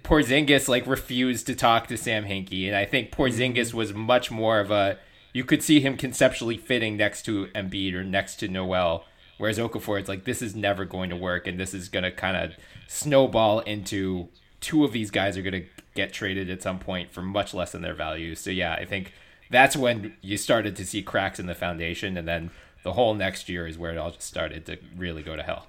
[0.02, 4.58] Porzingis like refused to talk to Sam Hinkie, and I think Porzingis was much more
[4.60, 4.98] of a.
[5.34, 9.04] You could see him conceptually fitting next to Embiid or next to Noel,
[9.36, 12.12] whereas Okafor, it's like this is never going to work, and this is going to
[12.12, 12.52] kind of
[12.86, 14.28] snowball into
[14.60, 17.72] two of these guys are going to get traded at some point for much less
[17.72, 18.36] than their value.
[18.36, 19.12] So yeah, I think
[19.50, 22.50] that's when you started to see cracks in the foundation, and then
[22.84, 25.66] the whole next year is where it all just started to really go to hell.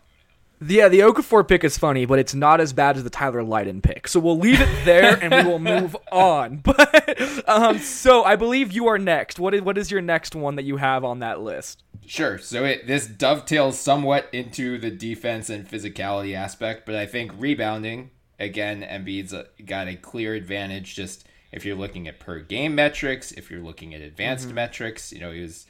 [0.62, 3.82] Yeah, the Okafor pick is funny, but it's not as bad as the Tyler Lydon
[3.82, 4.08] pick.
[4.08, 6.64] So we'll leave it there and we will move on.
[6.76, 9.40] But um, so I believe you are next.
[9.40, 11.84] What is what is your next one that you have on that list?
[12.06, 12.38] Sure.
[12.38, 18.12] So it this dovetails somewhat into the defense and physicality aspect, but I think rebounding
[18.40, 20.96] again, Embiid's uh, got a clear advantage.
[20.96, 25.20] Just if you're looking at per game metrics, if you're looking at advanced metrics, you
[25.20, 25.66] know he was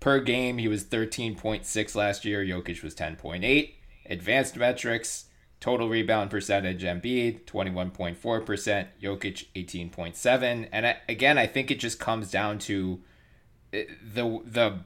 [0.00, 2.44] per game he was 13.6 last year.
[2.44, 3.72] Jokic was 10.8.
[4.08, 5.26] Advanced metrics,
[5.60, 10.68] total rebound percentage, Embiid 21.4%, Jokic 18.7.
[10.72, 13.00] And I, again, I think it just comes down to
[13.74, 13.78] uh,
[14.14, 14.78] the the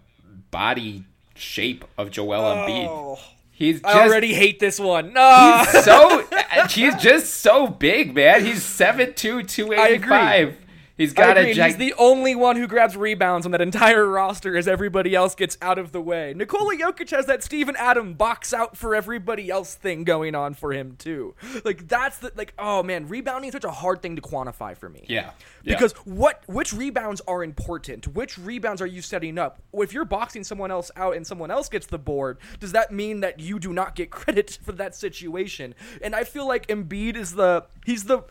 [0.51, 1.05] body
[1.35, 3.19] shape of Joel Embiid.
[3.51, 5.13] He's just I already hate this one.
[5.13, 5.65] No.
[5.71, 6.27] he's so
[6.71, 8.43] he's just so big, man.
[8.43, 10.57] He's 7'2", 285.
[11.01, 14.69] He's got a He's the only one who grabs rebounds on that entire roster as
[14.69, 16.35] everybody else gets out of the way.
[16.37, 20.75] Nikola Jokic has that Steven Adam box out for everybody else thing going on for
[20.75, 21.35] him too.
[21.65, 24.91] Like that's the like oh man, rebounding is such a hard thing to quantify for
[24.91, 25.07] me.
[25.09, 25.31] yeah,
[25.63, 25.75] yeah.
[25.75, 28.07] Because what which rebounds are important?
[28.09, 29.63] Which rebounds are you setting up?
[29.73, 33.21] If you're boxing someone else out and someone else gets the board, does that mean
[33.21, 35.75] that you do not get credit for that situation?
[36.03, 38.25] And I feel like Embiid is the he's the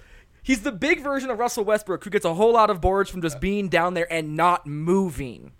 [0.43, 3.21] he's the big version of Russell Westbrook who gets a whole lot of boards from
[3.21, 5.51] just being down there and not moving.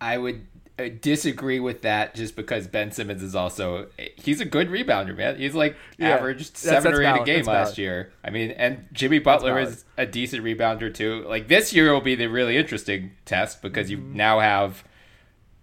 [0.00, 0.46] I would
[0.78, 5.36] uh, disagree with that just because Ben Simmons is also he's a good rebounder, man.
[5.36, 7.78] He's like Yeah, averaged seven that's or eight valid, a game that's last valid.
[7.78, 8.12] year.
[8.22, 11.24] I mean, and Jimmy Butler is a decent rebounder too.
[11.26, 14.16] Like this year will be the really interesting test because you Mm-hmm.
[14.16, 14.84] now have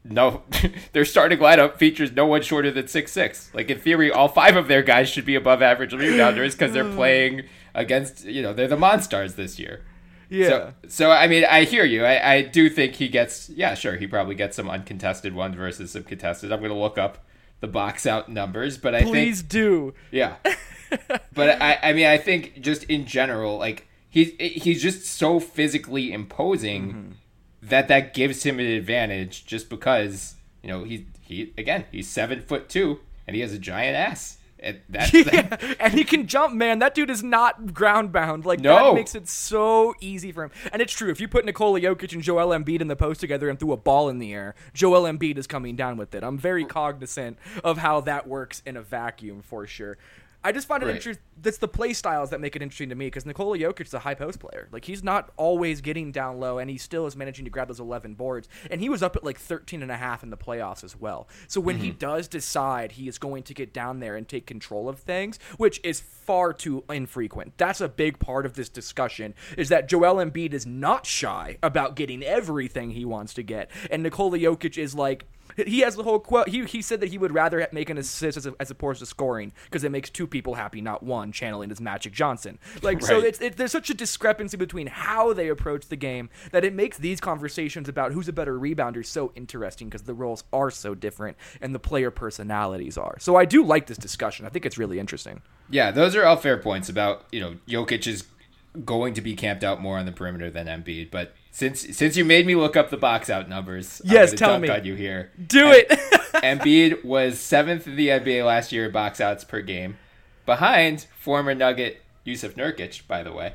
[0.04, 0.44] no
[0.94, 3.50] their starting lineup features no one shorter than six six.
[3.54, 6.92] Like in theory, all five of their guys should be above average rebounders because they're
[6.94, 9.82] playing against you know they're the Monstars this year.
[10.30, 10.48] Yeah.
[10.48, 12.06] So, so I mean, I hear you.
[12.06, 13.50] I, I do think he gets.
[13.50, 13.98] Yeah, sure.
[13.98, 16.52] He probably gets some uncontested ones versus some contested.
[16.52, 17.24] I'm gonna look up
[17.60, 19.94] the box out numbers, but I Please think please do.
[20.12, 20.36] yeah.
[21.34, 26.12] but I, I mean, I think just in general, like he's he's just so physically
[26.12, 27.12] imposing Mm-hmm.
[27.70, 29.46] That that gives him an advantage.
[29.46, 33.60] Just because you know he he again he's seven foot two and he has a
[33.60, 34.38] giant ass.
[34.60, 36.80] And that, that and he can jump, man.
[36.80, 38.46] That dude is not ground bound.
[38.46, 38.76] Like No.
[38.76, 40.52] that makes it so easy for him.
[40.72, 41.10] And it's true.
[41.12, 43.78] If you put Nikola Jokic and Joel Embiid in the post together and threw a
[43.78, 46.24] ball in the air, Joel Embiid is coming down with it.
[46.24, 49.98] I'm very cognizant of how that works in a vacuum for sure.
[50.44, 50.96] I just find it Right.
[50.96, 51.24] interesting.
[51.42, 54.00] That's the play styles that make it interesting to me because Nikola Jokic is a
[54.00, 54.68] high post player.
[54.72, 57.80] Like he's not always getting down low, and he still is managing to grab those
[57.80, 58.48] 11 boards.
[58.70, 61.28] And he was up at like 13 and a half in the playoffs as well.
[61.48, 61.98] So when he mm-hmm.
[61.98, 65.80] does decide he is going to get down there and take control of things, which
[65.84, 69.34] is far too infrequent, that's a big part of this discussion.
[69.58, 74.04] Is that Joel Embiid is not shy about getting everything he wants to get, and
[74.04, 75.26] Nikola Jokic is like
[75.58, 76.50] He has the whole quote.
[76.50, 79.06] He, he said that he would rather make an assist as, a, as opposed to
[79.06, 82.60] scoring because it makes two people happy, not one, channeling his Magic Johnson.
[82.82, 83.26] Like, so Right.
[83.26, 86.98] it's, it, there's such a discrepancy between how they approach the game that it makes
[86.98, 91.38] these conversations about who's a better rebounder so interesting because the roles are so different
[91.62, 93.18] and the player personalities are.
[93.20, 94.46] So I do like this discussion.
[94.46, 95.42] I think it's really interesting.
[95.70, 98.26] Yeah, those are all fair points about you know Jokic is
[98.86, 101.12] going to be camped out more on the perimeter than Embiid.
[101.12, 104.68] But since since you made me look up the box out numbers, Yes, tell me.
[104.84, 105.32] you here.
[105.48, 105.90] Do Em- it.
[106.34, 109.98] Embiid was seventh in the NBA last year box outs per game,
[110.48, 113.54] behind former Nugget Yusuf Nurkic, by the way.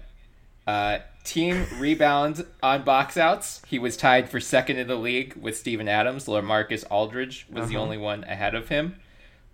[0.67, 5.57] Uh, team rebound on box outs, he was tied for second in the league with
[5.57, 6.27] Steven Adams.
[6.27, 7.83] Lamarcus Aldridge was the Uh-huh.
[7.85, 9.01] only one ahead of him.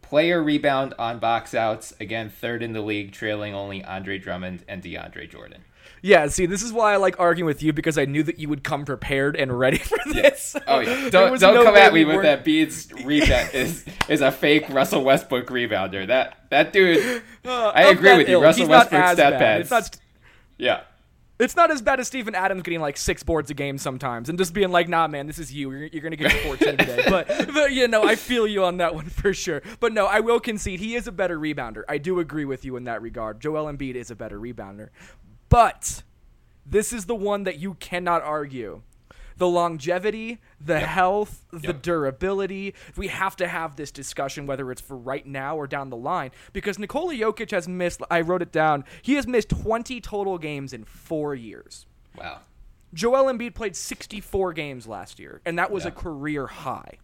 [0.03, 4.83] Player rebound on box outs, again, third in the league, trailing only Andre Drummond and
[4.83, 5.65] DeAndre Jordan.
[6.05, 8.51] Yeah, see, this is why I like arguing with you because I knew that you
[8.51, 10.55] would come prepared and ready for this.
[10.67, 11.09] Oh yeah!
[11.09, 12.45] Don't don't no come at we me with that.
[12.45, 16.07] Beads rebound is is a fake Russell Westbrook rebounder.
[16.07, 17.23] That that dude.
[17.47, 18.37] Uh, I agree with you.
[18.37, 18.41] ill.
[18.43, 19.39] Russell He's Westbrook stat bad.
[19.39, 19.61] pads.
[19.63, 19.97] It's not.
[20.57, 20.81] yeah.
[21.39, 24.39] It's not as bad as Steven Adams getting like six boards a game sometimes, and
[24.39, 25.71] just being like, "Nah, man, this is you.
[25.73, 28.95] You're, you're gonna get 14 today." But, but you know, I feel you on that
[28.95, 29.61] one for sure.
[29.81, 31.83] But no, I will concede he is a better rebounder.
[31.89, 33.41] I do agree with you in that regard.
[33.41, 34.89] Joel Embiid is a better rebounder,
[35.55, 36.03] but
[36.67, 38.83] this is the one that you cannot argue.
[39.37, 41.83] The longevity, the health, the Yep.
[41.83, 42.75] durability.
[42.97, 46.33] We have to have this discussion, whether it's for right now or down the line,
[46.53, 48.01] because Nikola Jokic has missed.
[48.11, 48.85] I wrote it down.
[49.03, 51.87] He has missed 20 total games in four years.
[52.17, 52.41] Wow.
[52.93, 56.99] Joel Embiid played 64 games last year, and that was a career high.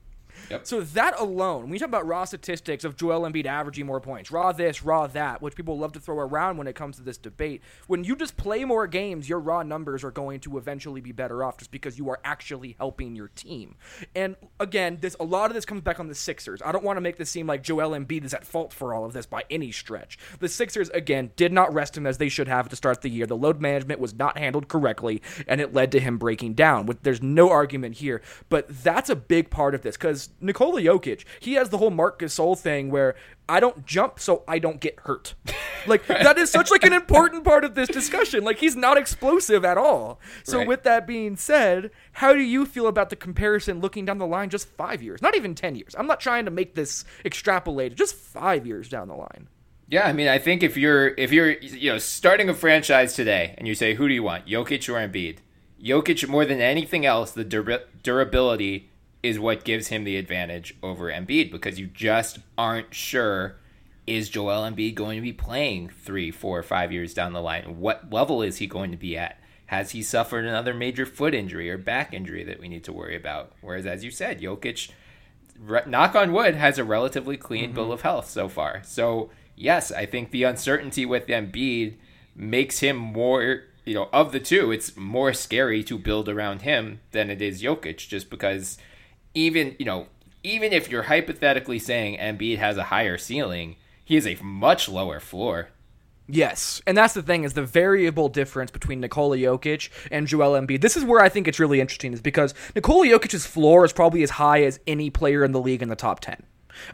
[0.50, 0.66] Yep.
[0.66, 4.30] So that alone, when you talk about raw statistics of Joel Embiid averaging more points,
[4.30, 7.18] raw this, raw that, which people love to throw around when it comes to this
[7.18, 11.12] debate, when you just play more games, your raw numbers are going to eventually be
[11.12, 13.76] better off just because you are actually helping your team.
[14.14, 16.62] And again, this a lot of this comes back on the Sixers.
[16.64, 19.04] I don't want to make this seem like Joel Embiid is at fault for all
[19.04, 20.18] of this by any stretch.
[20.38, 23.26] The Sixers again did not rest him as they should have to start the year.
[23.26, 26.88] The load management was not handled correctly, and it led to him breaking down.
[27.02, 31.54] There's no argument here, but that's a big part of this because Nikola Jokic, he
[31.54, 33.14] has the whole Marc Gasol thing where
[33.48, 35.34] I don't jump so I don't get hurt.
[35.86, 38.44] Like that is such like an important part of this discussion.
[38.44, 40.20] Like he's not explosive at all.
[40.44, 40.68] So Right.
[40.68, 44.50] with that being said, how do you feel about the comparison looking down the line
[44.50, 45.22] just 5 years?
[45.22, 45.94] Not even 10 years.
[45.98, 47.94] I'm not trying to make this extrapolated.
[47.94, 49.48] Just 5 years down the line.
[49.88, 53.54] Yeah, I mean, I think if you're if you're you know starting a franchise today
[53.56, 55.38] and you say who do you want, Jokic or Embiid?
[55.82, 58.89] Jokic more than anything else, the dura- durability
[59.22, 63.56] is what gives him the advantage over Embiid because you just aren't sure
[64.06, 67.78] is Joel Embiid going to be playing three, four, five years down the line?
[67.78, 69.38] What level is he going to be at?
[69.66, 73.14] Has he suffered another major foot injury or back injury that we need to worry
[73.14, 73.52] about?
[73.60, 74.90] Whereas, as you said, Jokic
[75.60, 77.74] re- knock on wood, has a relatively clean mm-hmm.
[77.74, 78.82] bill of health so far.
[78.82, 81.94] So yes, I think the uncertainty with Embiid
[82.34, 83.64] makes him more.
[83.84, 87.62] You know, of the two, it's more scary to build around him than it is
[87.62, 88.76] Jokic, just because
[89.34, 90.06] even you know,
[90.42, 95.20] even if you're hypothetically saying Embiid has a higher ceiling, he has a much lower
[95.20, 95.68] floor.
[96.32, 100.80] Yes, and that's the thing is the variable difference between Nikola Jokic and Joel Embiid.
[100.80, 104.22] This is where I think it's really interesting is because Nikola Jokic's floor is probably
[104.22, 106.44] as high as any player in the league in the top 10.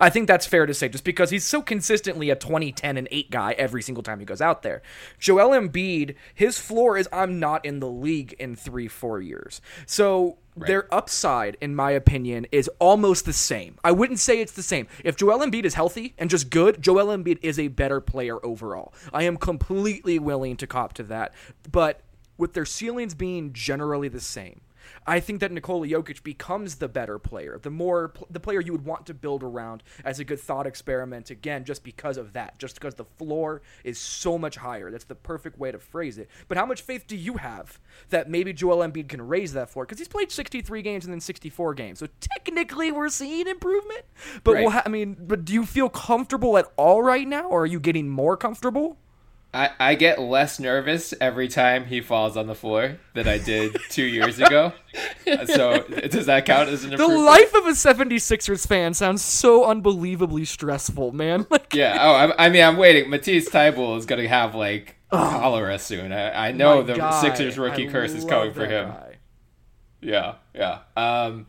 [0.00, 3.08] I think that's fair to say just because he's so consistently a 20, 10, and
[3.10, 4.80] 8 guy every single time he goes out there.
[5.18, 9.60] Joel Embiid, his floor is I'm not in the league in 3 4 years.
[9.84, 13.76] So their upside, in my opinion, is almost the same.
[13.84, 14.86] I wouldn't say it's the same.
[15.04, 18.94] If Joel Embiid is healthy and just good, Joel Embiid is a better player overall.
[19.12, 21.34] I am completely willing to cop to that.
[21.70, 22.00] But
[22.38, 24.60] with their ceilings being generally the same,
[25.06, 28.84] I think that Nikola Jokic becomes the better player, the more the player you would
[28.84, 31.30] want to build around as a good thought experiment.
[31.30, 34.90] Again, just because of that, just because the floor is so much higher.
[34.90, 36.28] That's the perfect way to phrase it.
[36.48, 37.78] But how much faith do you have
[38.10, 39.84] that maybe Joel Embiid can raise that floor?
[39.84, 44.02] Because he's played 63 games and then 64 games, so technically we're seeing improvement.
[44.44, 44.60] But Right.
[44.62, 47.66] we'll ha- I mean, but do you feel comfortable at all right now, or are
[47.66, 48.98] you getting more comfortable?
[49.56, 53.74] I, I get less nervous every time he falls on the floor than I did
[53.88, 54.74] two years ago.
[55.46, 60.44] so does that count as an The life of a 76ers fan sounds so unbelievably
[60.44, 61.46] stressful, man.
[61.56, 61.96] Like, Yeah.
[61.98, 63.08] Oh, I, I mean, I'm waiting.
[63.08, 66.12] Matisse Thybulle is going to have like cholera soon.
[66.12, 67.18] I, I know the guy.
[67.22, 68.88] Sixers rookie curse is coming for him.
[68.90, 69.16] guy.
[70.02, 70.34] Yeah.
[70.54, 70.80] Yeah.
[70.96, 71.46] Um,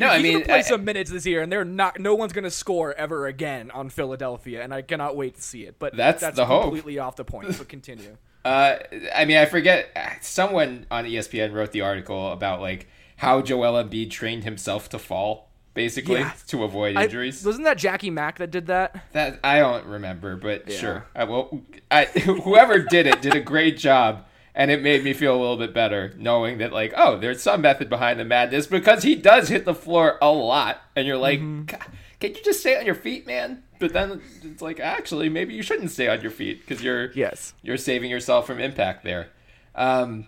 [0.00, 2.00] no, He's I mean, gonna play I- some minutes this year, and they're not.
[2.00, 5.76] No one's gonna score ever again on Philadelphia, and I cannot wait to see it.
[5.78, 6.62] But That's that's the hope.
[6.64, 7.56] completely off the point.
[7.56, 8.16] But continue.
[8.42, 8.78] Uh,
[9.14, 9.94] I mean, I forget.
[10.22, 15.50] Someone on ESPN wrote the article about like how Joel Embiid trained himself to fall.
[15.74, 16.32] basically Yeah.
[16.46, 17.44] to avoid I- injuries.
[17.44, 18.96] wasn't that Jackie Mack that did that?
[19.12, 21.04] That I don't remember, but sure.
[21.14, 22.04] I, well, I,
[22.44, 24.24] whoever did it did a great job,
[24.54, 27.60] and it made me feel a little bit better knowing that, like, oh, there's some
[27.60, 31.40] method behind the madness because he does hit the floor a lot, and you're like,
[31.40, 31.64] Mm-hmm.
[31.66, 31.86] "God,
[32.20, 33.62] can you just stay on your feet, man?
[33.78, 37.54] But then it's like, actually, maybe you shouldn't stay on your feet because you're Yes.
[37.62, 39.28] you're saving yourself from impact there.
[39.74, 40.26] Um,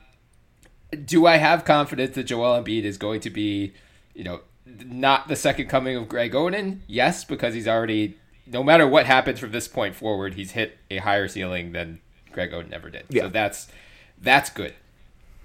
[1.05, 3.73] do I have confidence that Joel Embiid is going to be,
[4.15, 4.41] you know,
[4.87, 6.81] not the second coming of Greg Oden?
[6.87, 8.17] Yes, because he's already,
[8.47, 12.01] no matter what happens from this point forward, he's hit a higher ceiling than
[12.33, 13.05] Greg Oden ever did.
[13.11, 13.23] Yeah.
[13.25, 13.69] So that's
[14.23, 14.75] that's good.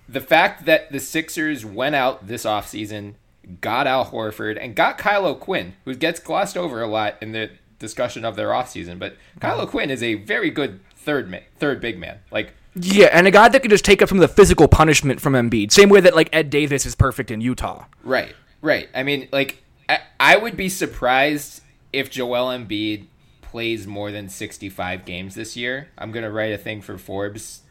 [0.07, 3.15] The fact that the Sixers went out this offseason,
[3.59, 7.49] got Al Horford, and got Kyle O'Quinn, who gets glossed over a lot in the
[7.79, 9.65] discussion of their offseason, but Kylo uh-huh.
[9.67, 12.19] Quinn is a very good third man, third big man.
[12.31, 15.21] Like Yeah, and a guy that can just take up some of the physical punishment
[15.21, 15.71] from Embiid.
[15.71, 17.85] Same way that like Ed Davis is perfect in Utah.
[18.03, 18.89] Right, right.
[18.95, 21.61] I mean, like, I, I would be surprised
[21.93, 23.07] if Joel Embiid
[23.41, 25.89] plays more than 65 games this year.
[25.97, 27.61] I'm going to write a thing for Forbes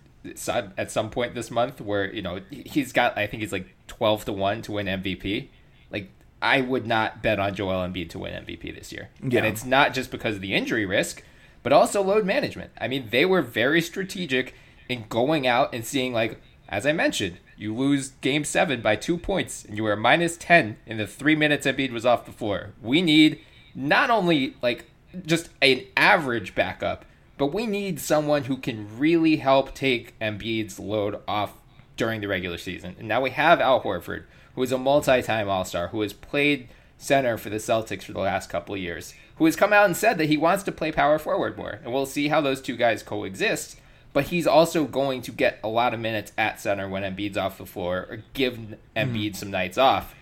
[0.79, 4.27] at some point this month where, you know, he's got, I think he's like 12
[4.27, 5.49] to 1 to win MVP.
[5.91, 6.11] Like,
[6.43, 9.09] I would not bet on Joel Embiid to win MVP this year.
[9.23, 9.39] Yeah.
[9.39, 11.23] And it's not just because of the injury risk,
[11.63, 12.71] but also load management.
[12.81, 14.55] I mean, they were very strategic
[14.89, 19.17] in going out and seeing, like, as I mentioned, you lose game seven by two
[19.17, 22.75] points and you were minus 10 in the three minutes Embiid was off the floor.
[22.83, 23.41] We need
[23.75, 24.85] not only, like,
[25.25, 27.05] just an average backup,
[27.39, 31.55] but we need someone who can really help take Embiid's load off
[31.97, 32.97] during the regular season.
[32.99, 34.25] And now we have Al Horford,
[34.55, 36.69] who is a multi-time All-Star, who has played
[36.99, 39.97] center for the Celtics for the last couple of years, who has come out and
[39.97, 41.81] said that he wants to play power forward more.
[41.85, 43.79] And we'll see how those two guys coexist.
[44.13, 47.59] But he's also going to get a lot of minutes at center when Embiid's off
[47.59, 48.59] the floor, or give
[48.97, 49.35] Embiid hmm.
[49.35, 50.15] some nights off.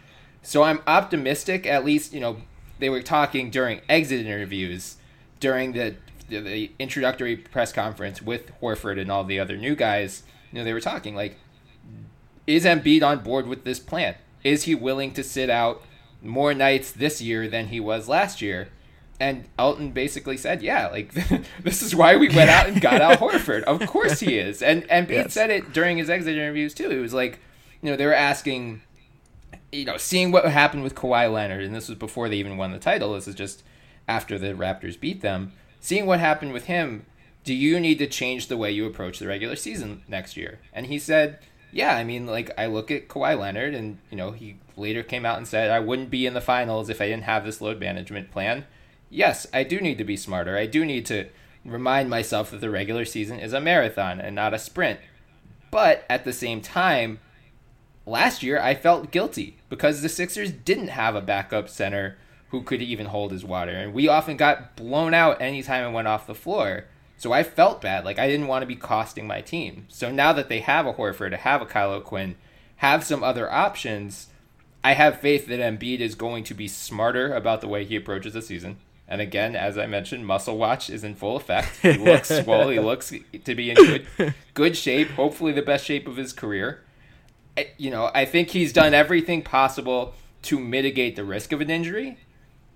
[0.42, 1.64] So I'm optimistic.
[1.64, 2.38] At least you know
[2.80, 4.96] they were talking during exit interviews,
[5.38, 5.94] during the
[6.28, 10.22] the, the introductory press conference with Horford and all the other new guys.
[10.52, 11.36] You know they were talking like,
[12.46, 14.14] is Embiid on board with this plan?
[14.42, 15.82] Is he willing to sit out
[16.22, 18.68] more nights this year than he was last year?
[19.20, 21.14] And Elton basically said, "Yeah, like
[21.62, 23.62] this is why we went out and got Al Horford.
[23.62, 25.32] Of course he is." And and Embiid Yes.
[25.32, 26.90] said it during his exit interviews too.
[26.90, 27.38] It was like,
[27.80, 28.82] you know, they were asking,
[29.70, 32.72] you know, seeing what happened with Kawhi Leonard, and this was before they even won
[32.72, 33.14] the title.
[33.14, 33.62] This is just
[34.08, 35.52] after the Raptors beat them.
[35.84, 37.04] Seeing what happened with him,
[37.44, 40.58] do you need to change the way you approach the regular season next year?
[40.72, 41.40] And he said,
[41.72, 45.26] yeah, I mean, like I look at Kawhi Leonard, and you know, he later came
[45.26, 47.80] out and said, I wouldn't be in the finals if I didn't have this load
[47.80, 48.64] management plan.
[49.10, 50.56] Yes, I do need to be smarter.
[50.56, 51.28] I do need to
[51.66, 55.00] remind myself that the regular season is a marathon and not a sprint.
[55.70, 57.20] But at the same time,
[58.06, 62.16] last year I felt guilty because the Sixers didn't have a backup center
[62.54, 63.72] who could even hold his water.
[63.72, 66.84] And we often got blown out anytime I went off the floor.
[67.16, 68.04] So I felt bad.
[68.04, 69.86] Like I didn't want to be costing my team.
[69.88, 72.36] So now that they have a Horford, to have a Kyle O'Quinn,
[72.76, 74.28] have some other options,
[74.84, 78.34] I have faith that Embiid is going to be smarter about the way he approaches
[78.34, 78.76] the season.
[79.08, 81.76] And again, as I mentioned, muscle watch is in full effect.
[81.82, 82.68] He looks swole.
[82.68, 83.12] He looks
[83.44, 84.06] to be in good,
[84.54, 85.10] good shape.
[85.10, 86.82] Hopefully, the best shape of his career.
[87.58, 91.70] I- You know, I think he's done everything possible to mitigate the risk of an
[91.70, 92.18] injury,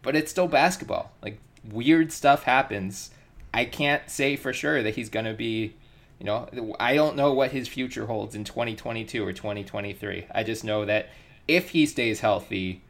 [0.09, 1.13] but it's still basketball.
[1.21, 1.39] Like
[1.71, 3.11] weird stuff happens.
[3.53, 5.75] I can't say for sure that he's going to be.
[6.19, 10.27] You know, I don't know what his future holds in 2022 or 2023.
[10.35, 11.11] I just know that
[11.47, 12.81] if he stays healthy,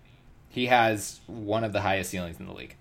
[0.49, 2.77] he has one of the highest ceilings in the league.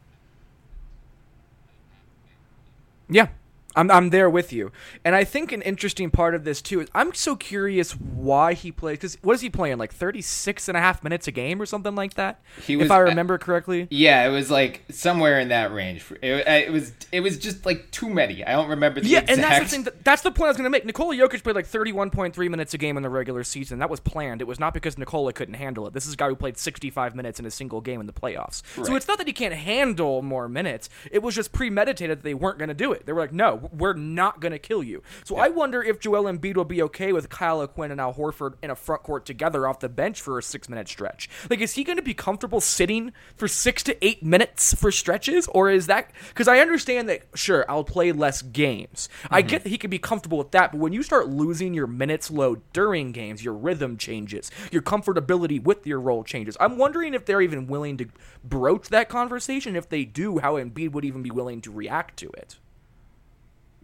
[3.09, 3.29] Yeah.
[3.75, 4.71] I'm, I'm there with you.
[5.05, 8.71] And I think an interesting part of this, too, is I'm so curious why he
[8.71, 8.97] plays.
[8.97, 9.77] Because what is he playing?
[9.77, 12.39] Like 36 and a half minutes a game or something like that?
[12.67, 13.87] Was- if I remember correctly.
[13.91, 16.03] Yeah, it was like somewhere in that range.
[16.23, 18.43] It, it was it was just like too many.
[18.43, 19.31] I don't remember the Yeah, exact.
[19.37, 19.83] and that's the thing.
[19.83, 20.85] That, that's the point I was going to make.
[20.85, 23.77] Nikola Jokic played like 31.3 minutes a game in the regular season.
[23.79, 24.41] That was planned.
[24.41, 25.93] It was not because Nikola couldn't handle it.
[25.93, 28.63] This is a guy who played 65 minutes in a single game in the playoffs.
[28.83, 30.89] So it's not that he can't handle more minutes.
[31.11, 33.05] It was just premeditated that they weren't going to do it.
[33.05, 35.01] They were like, no, we're not going to kill you.
[35.23, 38.55] So I wonder if Joel Embiid will be okay with Kyle O'Quinn and Al Horford
[38.61, 41.29] in a front court together off the bench for a six minute stretch.
[41.49, 45.47] Like, is he going to be comfortable sitting for six to eight minutes for stretches?
[45.47, 49.09] Or is that because I understand that, sure, I'll play less games.
[49.29, 49.49] I mm-hmm.
[49.49, 52.31] get that he can be comfortable with that, but when you start losing your minutes
[52.31, 56.57] load during games, your rhythm changes, your comfortability with your role changes.
[56.59, 58.07] I'm wondering if they're even willing to
[58.43, 59.75] broach that conversation.
[59.75, 62.57] If they do, how Embiid would even be willing to react to it.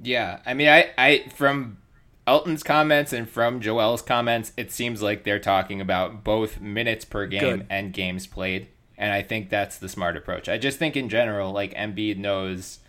[0.01, 1.77] Yeah, I mean, I, I from
[2.25, 7.25] Elton's comments and from Joel's comments, it seems like they're talking about both minutes per
[7.27, 7.67] game Good.
[7.69, 8.67] and games played.
[8.97, 10.47] And I think that's the smart approach.
[10.47, 12.79] I just think in general, like Embiid knows,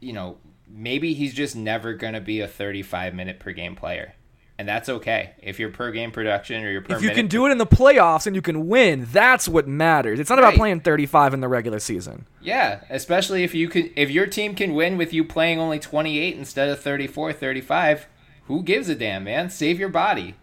[0.00, 4.14] you know, maybe he's just never going to be a 35 minute per game player.
[4.60, 5.30] And that's okay.
[5.42, 7.56] If your per game production or your per If you minute can do it in
[7.56, 10.20] the playoffs and you can win, that's what matters.
[10.20, 12.26] It's not about playing 35 in the regular season.
[12.42, 16.36] Yeah, especially if you could if your team can win with you playing only 28
[16.36, 18.06] instead of 34, 35,
[18.48, 19.48] who gives a damn, man?
[19.48, 20.34] Save your body.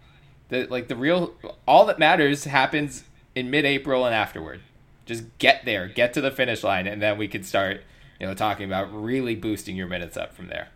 [0.48, 1.34] The like the real
[1.68, 3.04] all that matters happens
[3.36, 4.62] in mid-April and afterward.
[5.06, 7.84] Just get there, get to the finish line and then we can start,
[8.18, 10.70] you know, talking about really boosting your minutes up from there.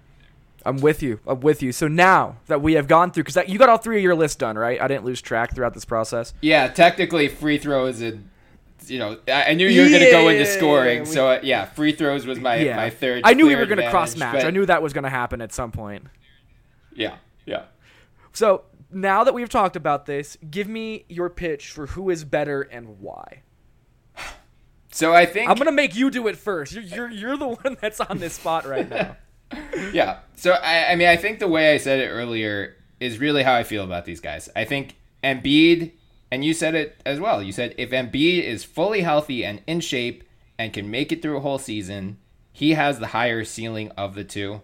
[0.65, 1.21] I'm with you.
[1.27, 1.73] I'm with you.
[1.73, 4.37] So now that we have gone through, because you got all three of your lists
[4.37, 4.81] done, right?
[4.81, 6.35] I didn't lose track throughout this process.
[6.41, 8.29] Yeah, technically free throws and
[8.87, 11.41] you know, I knew you were going to go into Yeah, scoring, we- so uh,
[11.43, 12.77] yeah, free throws was my yeah.
[12.77, 13.23] my third.
[13.25, 14.35] I knew we were going to cross match.
[14.35, 16.05] but- I knew that was going to happen at some point.
[16.95, 17.65] Yeah, yeah.
[18.33, 22.63] So now that we've talked about this, give me your pitch for who is better
[22.63, 23.43] and why.
[24.95, 26.75] So I think I'm gonna make you do it first.
[26.75, 29.17] You're you're, you're the one that's on this spot right now.
[29.93, 30.19] Yeah.
[30.37, 33.55] So I, I mean, I think the way I said it earlier is really how
[33.55, 34.49] I feel about these guys.
[34.57, 35.93] I think Embiid,
[36.31, 37.43] and you said it as well.
[37.43, 40.25] You said if Embiid is fully healthy and in shape
[40.59, 42.19] and can make it through a whole season,
[42.53, 44.63] he has the higher ceiling of the two.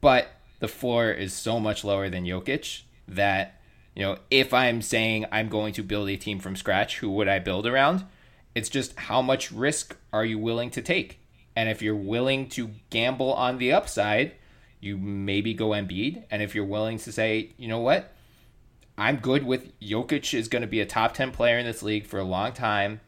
[0.00, 0.28] But
[0.60, 3.60] the floor is so much lower than Jokic that
[3.94, 7.28] you know if I'm saying I'm going to build a team from scratch, who would
[7.28, 8.04] I build around?
[8.54, 11.20] It's just how much risk are you willing to take?
[11.56, 14.32] And if you're willing to gamble on the upside,
[14.80, 16.24] you maybe go Embiid.
[16.30, 18.12] And if you're willing to say, you know what,
[18.98, 22.06] I'm good with Jokic is going to be a top 10 player in this league
[22.06, 23.00] for a long time.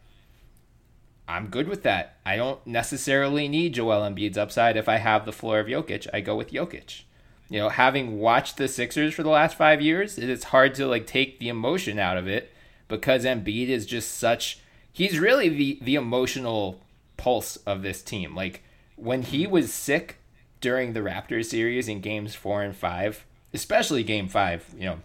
[1.29, 2.17] I'm good with that.
[2.25, 6.07] I don't necessarily need Joel Embiid's upside if I have the floor of Jokic.
[6.15, 7.03] I go with Jokic.
[7.49, 10.87] You know, having watched the Sixers for the last five years, it is hard to
[10.87, 12.53] like take the emotion out of it
[12.89, 14.61] because Embiid is just such.
[14.93, 16.81] He's really the the emotional
[17.17, 18.35] pulse of this team.
[18.35, 18.63] Like
[18.97, 20.19] when he was sick
[20.61, 24.99] during the Raptors series in games four and five, especially game five, you know,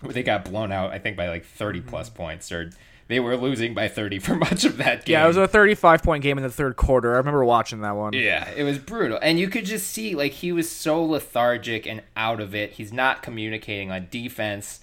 [0.00, 2.16] where they got blown out, I think by like 30 plus mm-hmm.
[2.16, 2.70] points, or
[3.08, 5.14] they were losing by 30 for much of that game.
[5.14, 7.14] Yeah, it was a 35 point game in the third quarter.
[7.14, 8.12] I remember watching that one.
[8.12, 9.18] Yeah, it was brutal.
[9.20, 12.72] And you could just see like he was so lethargic and out of it.
[12.72, 14.80] He's not communicating on defense.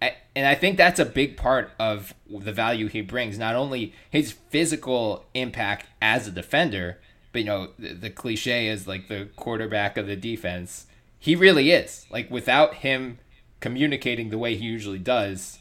[0.00, 3.38] I- And I think that's a big part of the value he brings.
[3.38, 6.98] Not only his physical impact as a defender,
[7.32, 10.86] but you know, the, the cliche is like the quarterback of the defense.
[11.18, 12.06] He really is.
[12.10, 13.18] Like without him
[13.60, 15.58] communicating the way he usually does,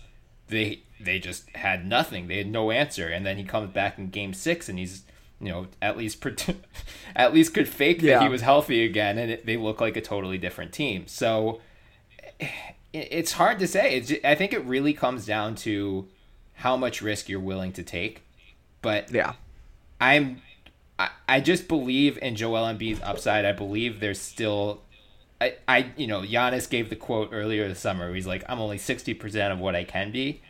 [0.50, 2.28] they they just had nothing.
[2.28, 3.08] They had no answer.
[3.08, 5.04] And then he comes back in game 6 and he's
[5.40, 6.24] you know, at least
[7.16, 10.02] at least could fake that he was healthy again, and it, they look like a
[10.02, 11.06] totally different team.
[11.08, 11.62] So
[12.98, 13.96] it's hard to say.
[13.96, 16.08] It's, I think it really comes down to
[16.56, 18.24] how much risk you're willing to take.
[18.82, 19.34] But Yeah.
[20.00, 20.42] I'm
[21.00, 23.46] I, I just believe in Joel Embiid's upside.
[23.46, 24.82] I believe there's still
[25.40, 28.60] I, I you know, Giannis gave the quote earlier this summer where he's like, I'm
[28.60, 30.42] only sixty percent of what I can be.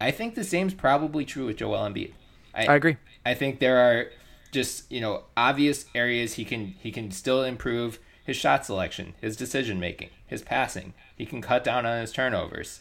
[0.00, 2.12] I think the same's probably true with Joel Embiid.
[2.54, 2.96] I agree.
[3.24, 4.06] I think there are
[4.52, 9.36] just you know obvious areas he can he can still improve his shot selection, his
[9.36, 10.94] decision making, his passing.
[11.16, 12.80] He can cut down on his turnovers.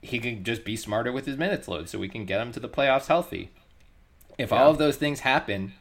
[0.00, 2.60] He can just be smarter with his minutes load, so we can get him to
[2.60, 3.50] the playoffs healthy.
[4.38, 5.72] If all of those things happen,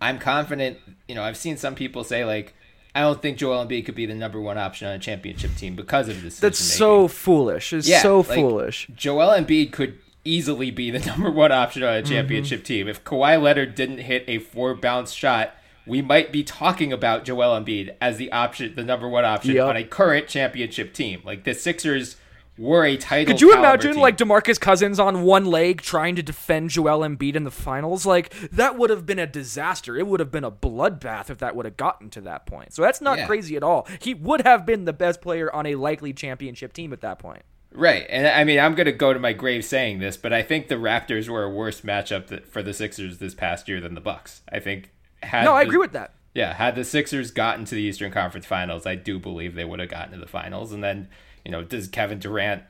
[0.00, 0.78] I'm confident.
[1.06, 2.54] You know, I've seen some people say like,
[2.94, 5.76] I don't think Joel Embiid could be the number one option on a championship team
[5.76, 6.40] because of this.
[6.40, 7.72] That's so foolish.
[7.74, 8.88] It's Yeah, so like- foolish.
[8.96, 12.10] Joel Embiid could easily be the number one option on a Mm-hmm.
[12.12, 12.88] championship team.
[12.88, 15.54] If Kawhi Leonard didn't hit a four bounce shot,
[15.88, 19.66] we might be talking about Joel Embiid as the option, the number one option Yep.
[19.66, 21.22] on a current championship team.
[21.24, 22.16] Like the Sixers
[22.58, 23.32] were a title.
[23.32, 24.00] Could you imagine team.
[24.02, 28.04] like DeMarcus Cousins on one leg trying to defend Joel Embiid in the finals?
[28.04, 29.96] Like that would have been a disaster.
[29.96, 32.72] It would have been a bloodbath if that would have gotten to that point.
[32.74, 33.26] So that's not Yeah.
[33.26, 33.86] crazy at all.
[34.00, 37.42] He would have been the best player on a likely championship team at that point.
[37.70, 40.42] Right, and I mean, I'm going to go to my grave saying this, but I
[40.42, 44.00] think the Raptors were a worse matchup for the Sixers this past year than the
[44.00, 44.40] Bucks.
[44.50, 44.90] I think.
[45.22, 46.12] Had No, I the- agree with that.
[46.34, 49.80] Yeah, had the Sixers gotten to the Eastern Conference Finals, I do believe they would
[49.80, 50.72] have gotten to the finals.
[50.72, 51.08] And then,
[51.44, 52.62] you know, does Kevin Durant,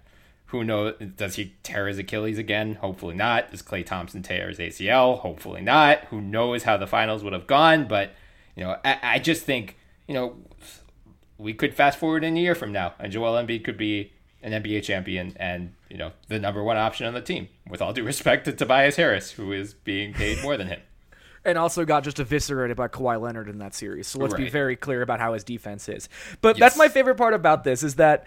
[0.46, 2.76] who knows, does he tear his Achilles again?
[2.76, 3.50] Hopefully not.
[3.50, 5.18] Does Klay Thompson tear his ACL?
[5.18, 6.04] Hopefully not.
[6.06, 7.86] Who knows how the finals would have gone?
[7.86, 8.14] But,
[8.56, 9.76] you know, I, I just think,
[10.06, 10.36] you know,
[11.36, 14.52] we could fast forward in a year from now, and Joel Embiid could be an
[14.52, 17.48] NBA champion and, you know, the number one option on the team.
[17.68, 20.80] With all due respect to Tobias Harris, who is being paid more than him.
[21.44, 24.06] And also got just eviscerated by Kawhi Leonard in that series.
[24.06, 26.08] So let's be very clear about how his defense is.
[26.40, 26.60] But Yes.
[26.70, 28.26] that's my favorite part about this is that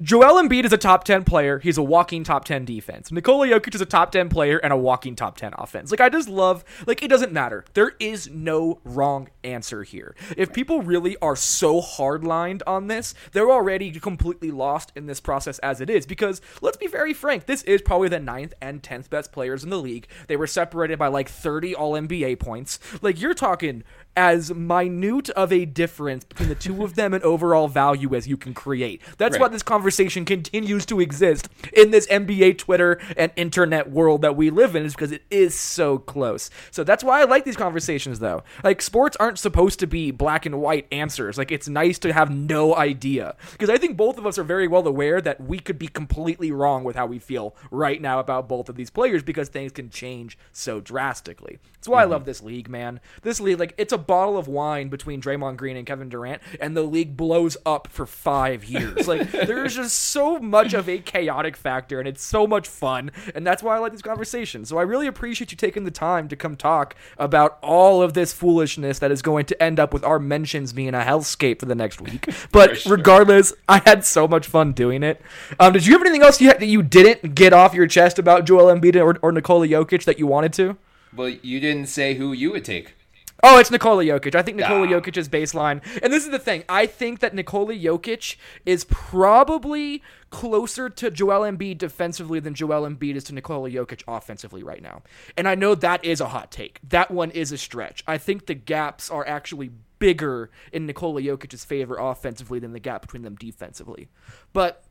[0.00, 1.58] Joel Embiid is a top 10 player.
[1.58, 3.10] He's a walking top 10 defense.
[3.10, 5.90] Nikola Jokic is a top 10 player and a walking top 10 offense.
[5.90, 7.64] Like, I just love, like, it doesn't matter.
[7.74, 10.14] There is no wrong answer here.
[10.36, 15.58] If people really are so hardlined on this, they're already completely lost in this process
[15.60, 16.06] as it is.
[16.06, 19.70] Because, let's be very frank, this is probably the ninth and 10th best players in
[19.70, 20.06] the league.
[20.26, 22.78] They were separated by like 30 All NBA points.
[23.02, 23.84] Like, you're talking
[24.16, 28.36] as minute of a difference between the two of them and overall value as you
[28.36, 29.00] can create.
[29.18, 29.42] That's Right.
[29.42, 34.50] why this conversation continues to exist in this NBA Twitter and internet world that we
[34.50, 36.50] live in is because it is so close.
[36.70, 38.42] So that's why I like these conversations though.
[38.64, 41.38] Like sports aren't supposed to be black and white answers.
[41.38, 44.66] Like it's nice to have no idea because I think both of us are very
[44.66, 48.48] well aware that we could be completely wrong with how we feel right now about
[48.48, 51.58] both of these players because things can change so drastically.
[51.74, 52.12] That's why I mm-hmm.
[52.12, 53.00] love this league, man.
[53.22, 56.76] This league like it's a bottle of wine between Draymond Green and Kevin Durant and
[56.76, 59.06] the league blows up for 5 years.
[59.06, 63.46] Like there's just so much of a chaotic factor and it's so much fun and
[63.46, 64.68] that's why I like these conversations.
[64.68, 68.32] So I really appreciate you taking the time to come talk about all of this
[68.32, 71.74] foolishness that is going to end up with our mentions being a hellscape for the
[71.74, 72.28] next week.
[72.52, 72.96] But sure.
[72.96, 75.20] regardless, I had so much fun doing it.
[75.58, 78.18] Um, did you have anything else you had, that you didn't get off your chest
[78.18, 80.76] about Joel Embiid or, or Nikola Jokic that you wanted to?
[81.14, 82.94] Well, you didn't say who you would take.
[83.42, 84.34] Oh, it's Nikola Jokic.
[84.34, 84.90] I think Nikola Ah.
[85.00, 85.82] Jokic is baseline.
[86.02, 86.64] And this is the thing.
[86.68, 88.36] I think that Nikola Jokic
[88.66, 94.62] is probably closer to Joel Embiid defensively than Joel Embiid is to Nikola Jokic offensively
[94.62, 95.02] right now.
[95.36, 96.80] And I know that is a hot take.
[96.88, 98.04] That one is a stretch.
[98.06, 103.02] I think the gaps are actually bigger in Nikola Jokic's favor offensively than the gap
[103.02, 104.08] between them defensively.
[104.52, 104.84] But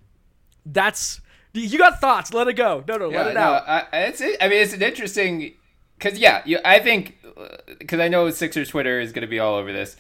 [0.66, 1.22] that's
[1.54, 2.34] you got thoughts.
[2.34, 2.84] Let it go.
[2.88, 3.68] No, no, let it no, out.
[3.68, 5.54] I, it's, I mean, it's an interesting
[6.00, 7.18] because yeah, you, I think
[7.78, 9.95] because I know Sixers Twitter is going to be all over this.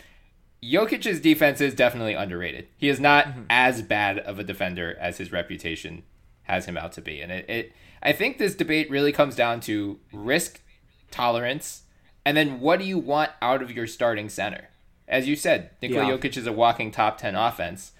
[0.63, 2.67] Jokic's defense is definitely underrated.
[2.77, 3.41] He is not Mm-hmm.
[3.49, 6.03] as bad of a defender as his reputation
[6.43, 7.73] has him out to be, and it, it.
[8.01, 10.61] I think this debate really comes down to risk
[11.11, 11.83] tolerance,
[12.25, 14.69] and then what do you want out of your starting center?
[15.07, 16.17] As you said, Nikola Yeah.
[16.17, 17.91] Jokic is a walking top ten offense,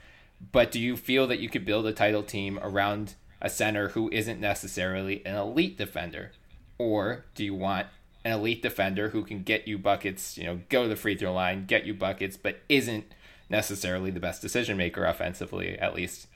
[0.51, 4.09] but do you feel that you could build a title team around a center who
[4.11, 6.31] isn't necessarily an elite defender?
[6.79, 7.87] Or do you want
[8.25, 11.33] an elite defender who can get you buckets, you know, go to the free throw
[11.33, 13.05] line, get you buckets, but isn't
[13.49, 16.27] necessarily the best decision maker offensively, at least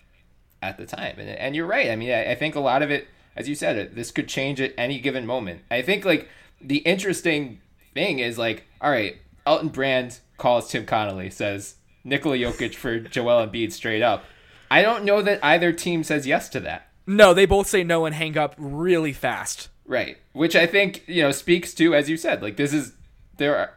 [0.61, 1.15] at the time.
[1.17, 1.89] And, and you're right.
[1.89, 4.61] I mean, I, I think a lot of it, as you said, this could change
[4.61, 5.61] at any given moment.
[5.71, 6.29] I think like
[6.61, 7.59] the interesting
[7.93, 13.47] thing is like, all right, Elton Brand calls Tim Connolly, says Nikola Jokic for Joel
[13.47, 14.25] Embiid straight up.
[14.71, 16.87] I don't know that either team says yes to that.
[17.05, 19.69] No, they both say no and hang up really fast.
[19.85, 20.17] Right.
[20.31, 22.93] Which I think, you know, speaks to, as you said, like this is,
[23.37, 23.73] there are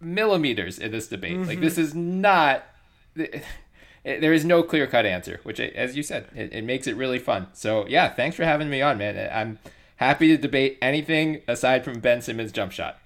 [0.00, 1.38] millimeters in this debate.
[1.38, 1.82] Like this mm-hmm.
[1.82, 2.64] is not,
[3.18, 3.40] eh,
[4.04, 6.96] there is no clear cut answer, which, eh, as you said, it, it makes it
[6.96, 7.48] really fun.
[7.52, 9.30] So yeah, thanks for having me on, man.
[9.32, 9.58] I'm
[9.96, 12.98] happy to debate anything aside from Ben Simmons' jump shot.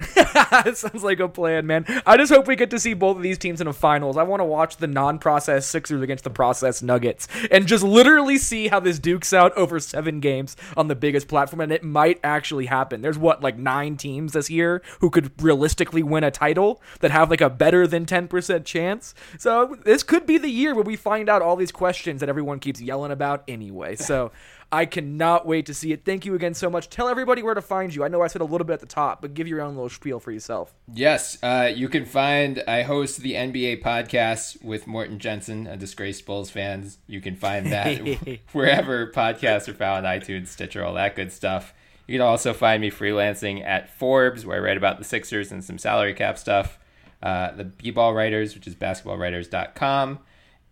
[0.66, 1.84] It sounds like a plan, man.
[2.04, 4.16] I just hope we get to see both of these teams in a finals.
[4.16, 8.68] I want to watch the non-process Sixers against the process Nuggets and just literally see
[8.68, 11.60] how this dukes out over seven games on the biggest platform.
[11.60, 13.00] And it might actually happen.
[13.00, 17.30] There's what like nine teams this year who could realistically win a title that have
[17.30, 19.14] like a better than ten percent chance.
[19.38, 22.58] So this could be the year where we find out all these questions that everyone
[22.58, 23.96] keeps yelling about anyway.
[23.96, 24.32] So.
[24.72, 26.04] I cannot wait to see it.
[26.04, 26.88] Thank you again so much.
[26.88, 28.04] Tell everybody where to find you.
[28.04, 29.88] I know I said a little bit at the top, but give your own little
[29.88, 30.72] spiel for yourself.
[30.92, 32.62] Yes, uh, you can find.
[32.68, 36.88] I host the NBA podcast with Morten Jensen, a disgraced Bulls fan.
[37.08, 37.98] You can find that
[38.52, 41.74] wherever podcasts are found, iTunes, Stitcher, all that good stuff.
[42.06, 45.64] You can also find me freelancing at Forbes, where I write about the Sixers and
[45.64, 46.78] some salary cap stuff.
[47.22, 50.20] Uh, the B-Ball Writers, which is basketballwriters.com,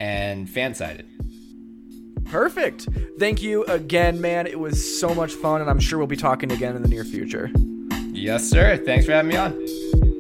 [0.01, 1.07] and Fansided.
[2.25, 2.89] Perfect.
[3.19, 4.47] Thank you again, man.
[4.47, 7.05] It was so much fun, and I'm sure we'll be talking again in the near
[7.05, 7.51] future.
[8.13, 8.77] Yes, sir.
[8.77, 10.18] Thanks for having me on.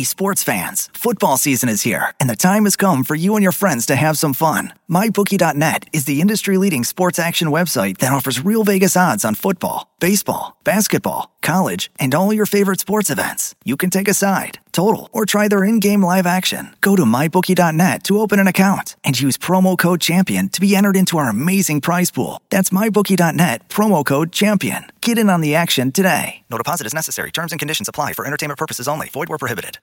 [0.00, 3.42] Hey, sports fans, football season is here, and the time has come for you and
[3.42, 4.72] your friends to have some fun.
[4.88, 9.90] MyBookie.net is the industry leading sports action website that offers real Vegas odds on football,
[10.00, 13.54] baseball, basketball, college, and all your favorite sports events.
[13.62, 16.74] You can take a side, total, or try their in game live action.
[16.80, 20.96] Go to MyBookie.net to open an account and use promo code CHAMPION to be entered
[20.96, 22.40] into our amazing prize pool.
[22.48, 24.86] That's MyBookie.net, promo code CHAMPION.
[25.02, 26.42] Get in on the action today.
[26.50, 27.30] No deposit is necessary.
[27.30, 29.10] Terms and conditions apply for entertainment purposes only.
[29.10, 29.78] Void where prohibited.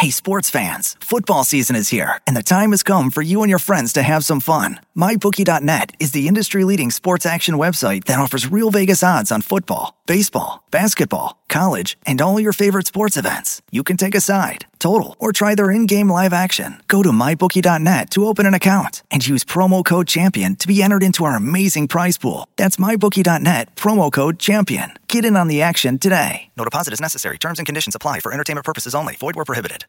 [0.00, 3.50] Hey, sports fans, football season is here, and the time has come for you and
[3.50, 4.80] your friends to have some fun.
[4.96, 9.94] MyBookie.net is the industry leading sports action website that offers real Vegas odds on football,
[10.06, 13.60] baseball, basketball, college, and all your favorite sports events.
[13.70, 16.80] You can take a side, total, or try their in game live action.
[16.88, 21.02] Go to MyBookie.net to open an account and use promo code CHAMPION to be entered
[21.02, 22.48] into our amazing prize pool.
[22.56, 24.92] That's MyBookie.net, promo code CHAMPION.
[25.10, 26.42] Get in on the action today.
[26.56, 27.36] No deposit is necessary.
[27.36, 29.16] Terms and conditions apply for entertainment purposes only.
[29.16, 29.86] Void where prohibited.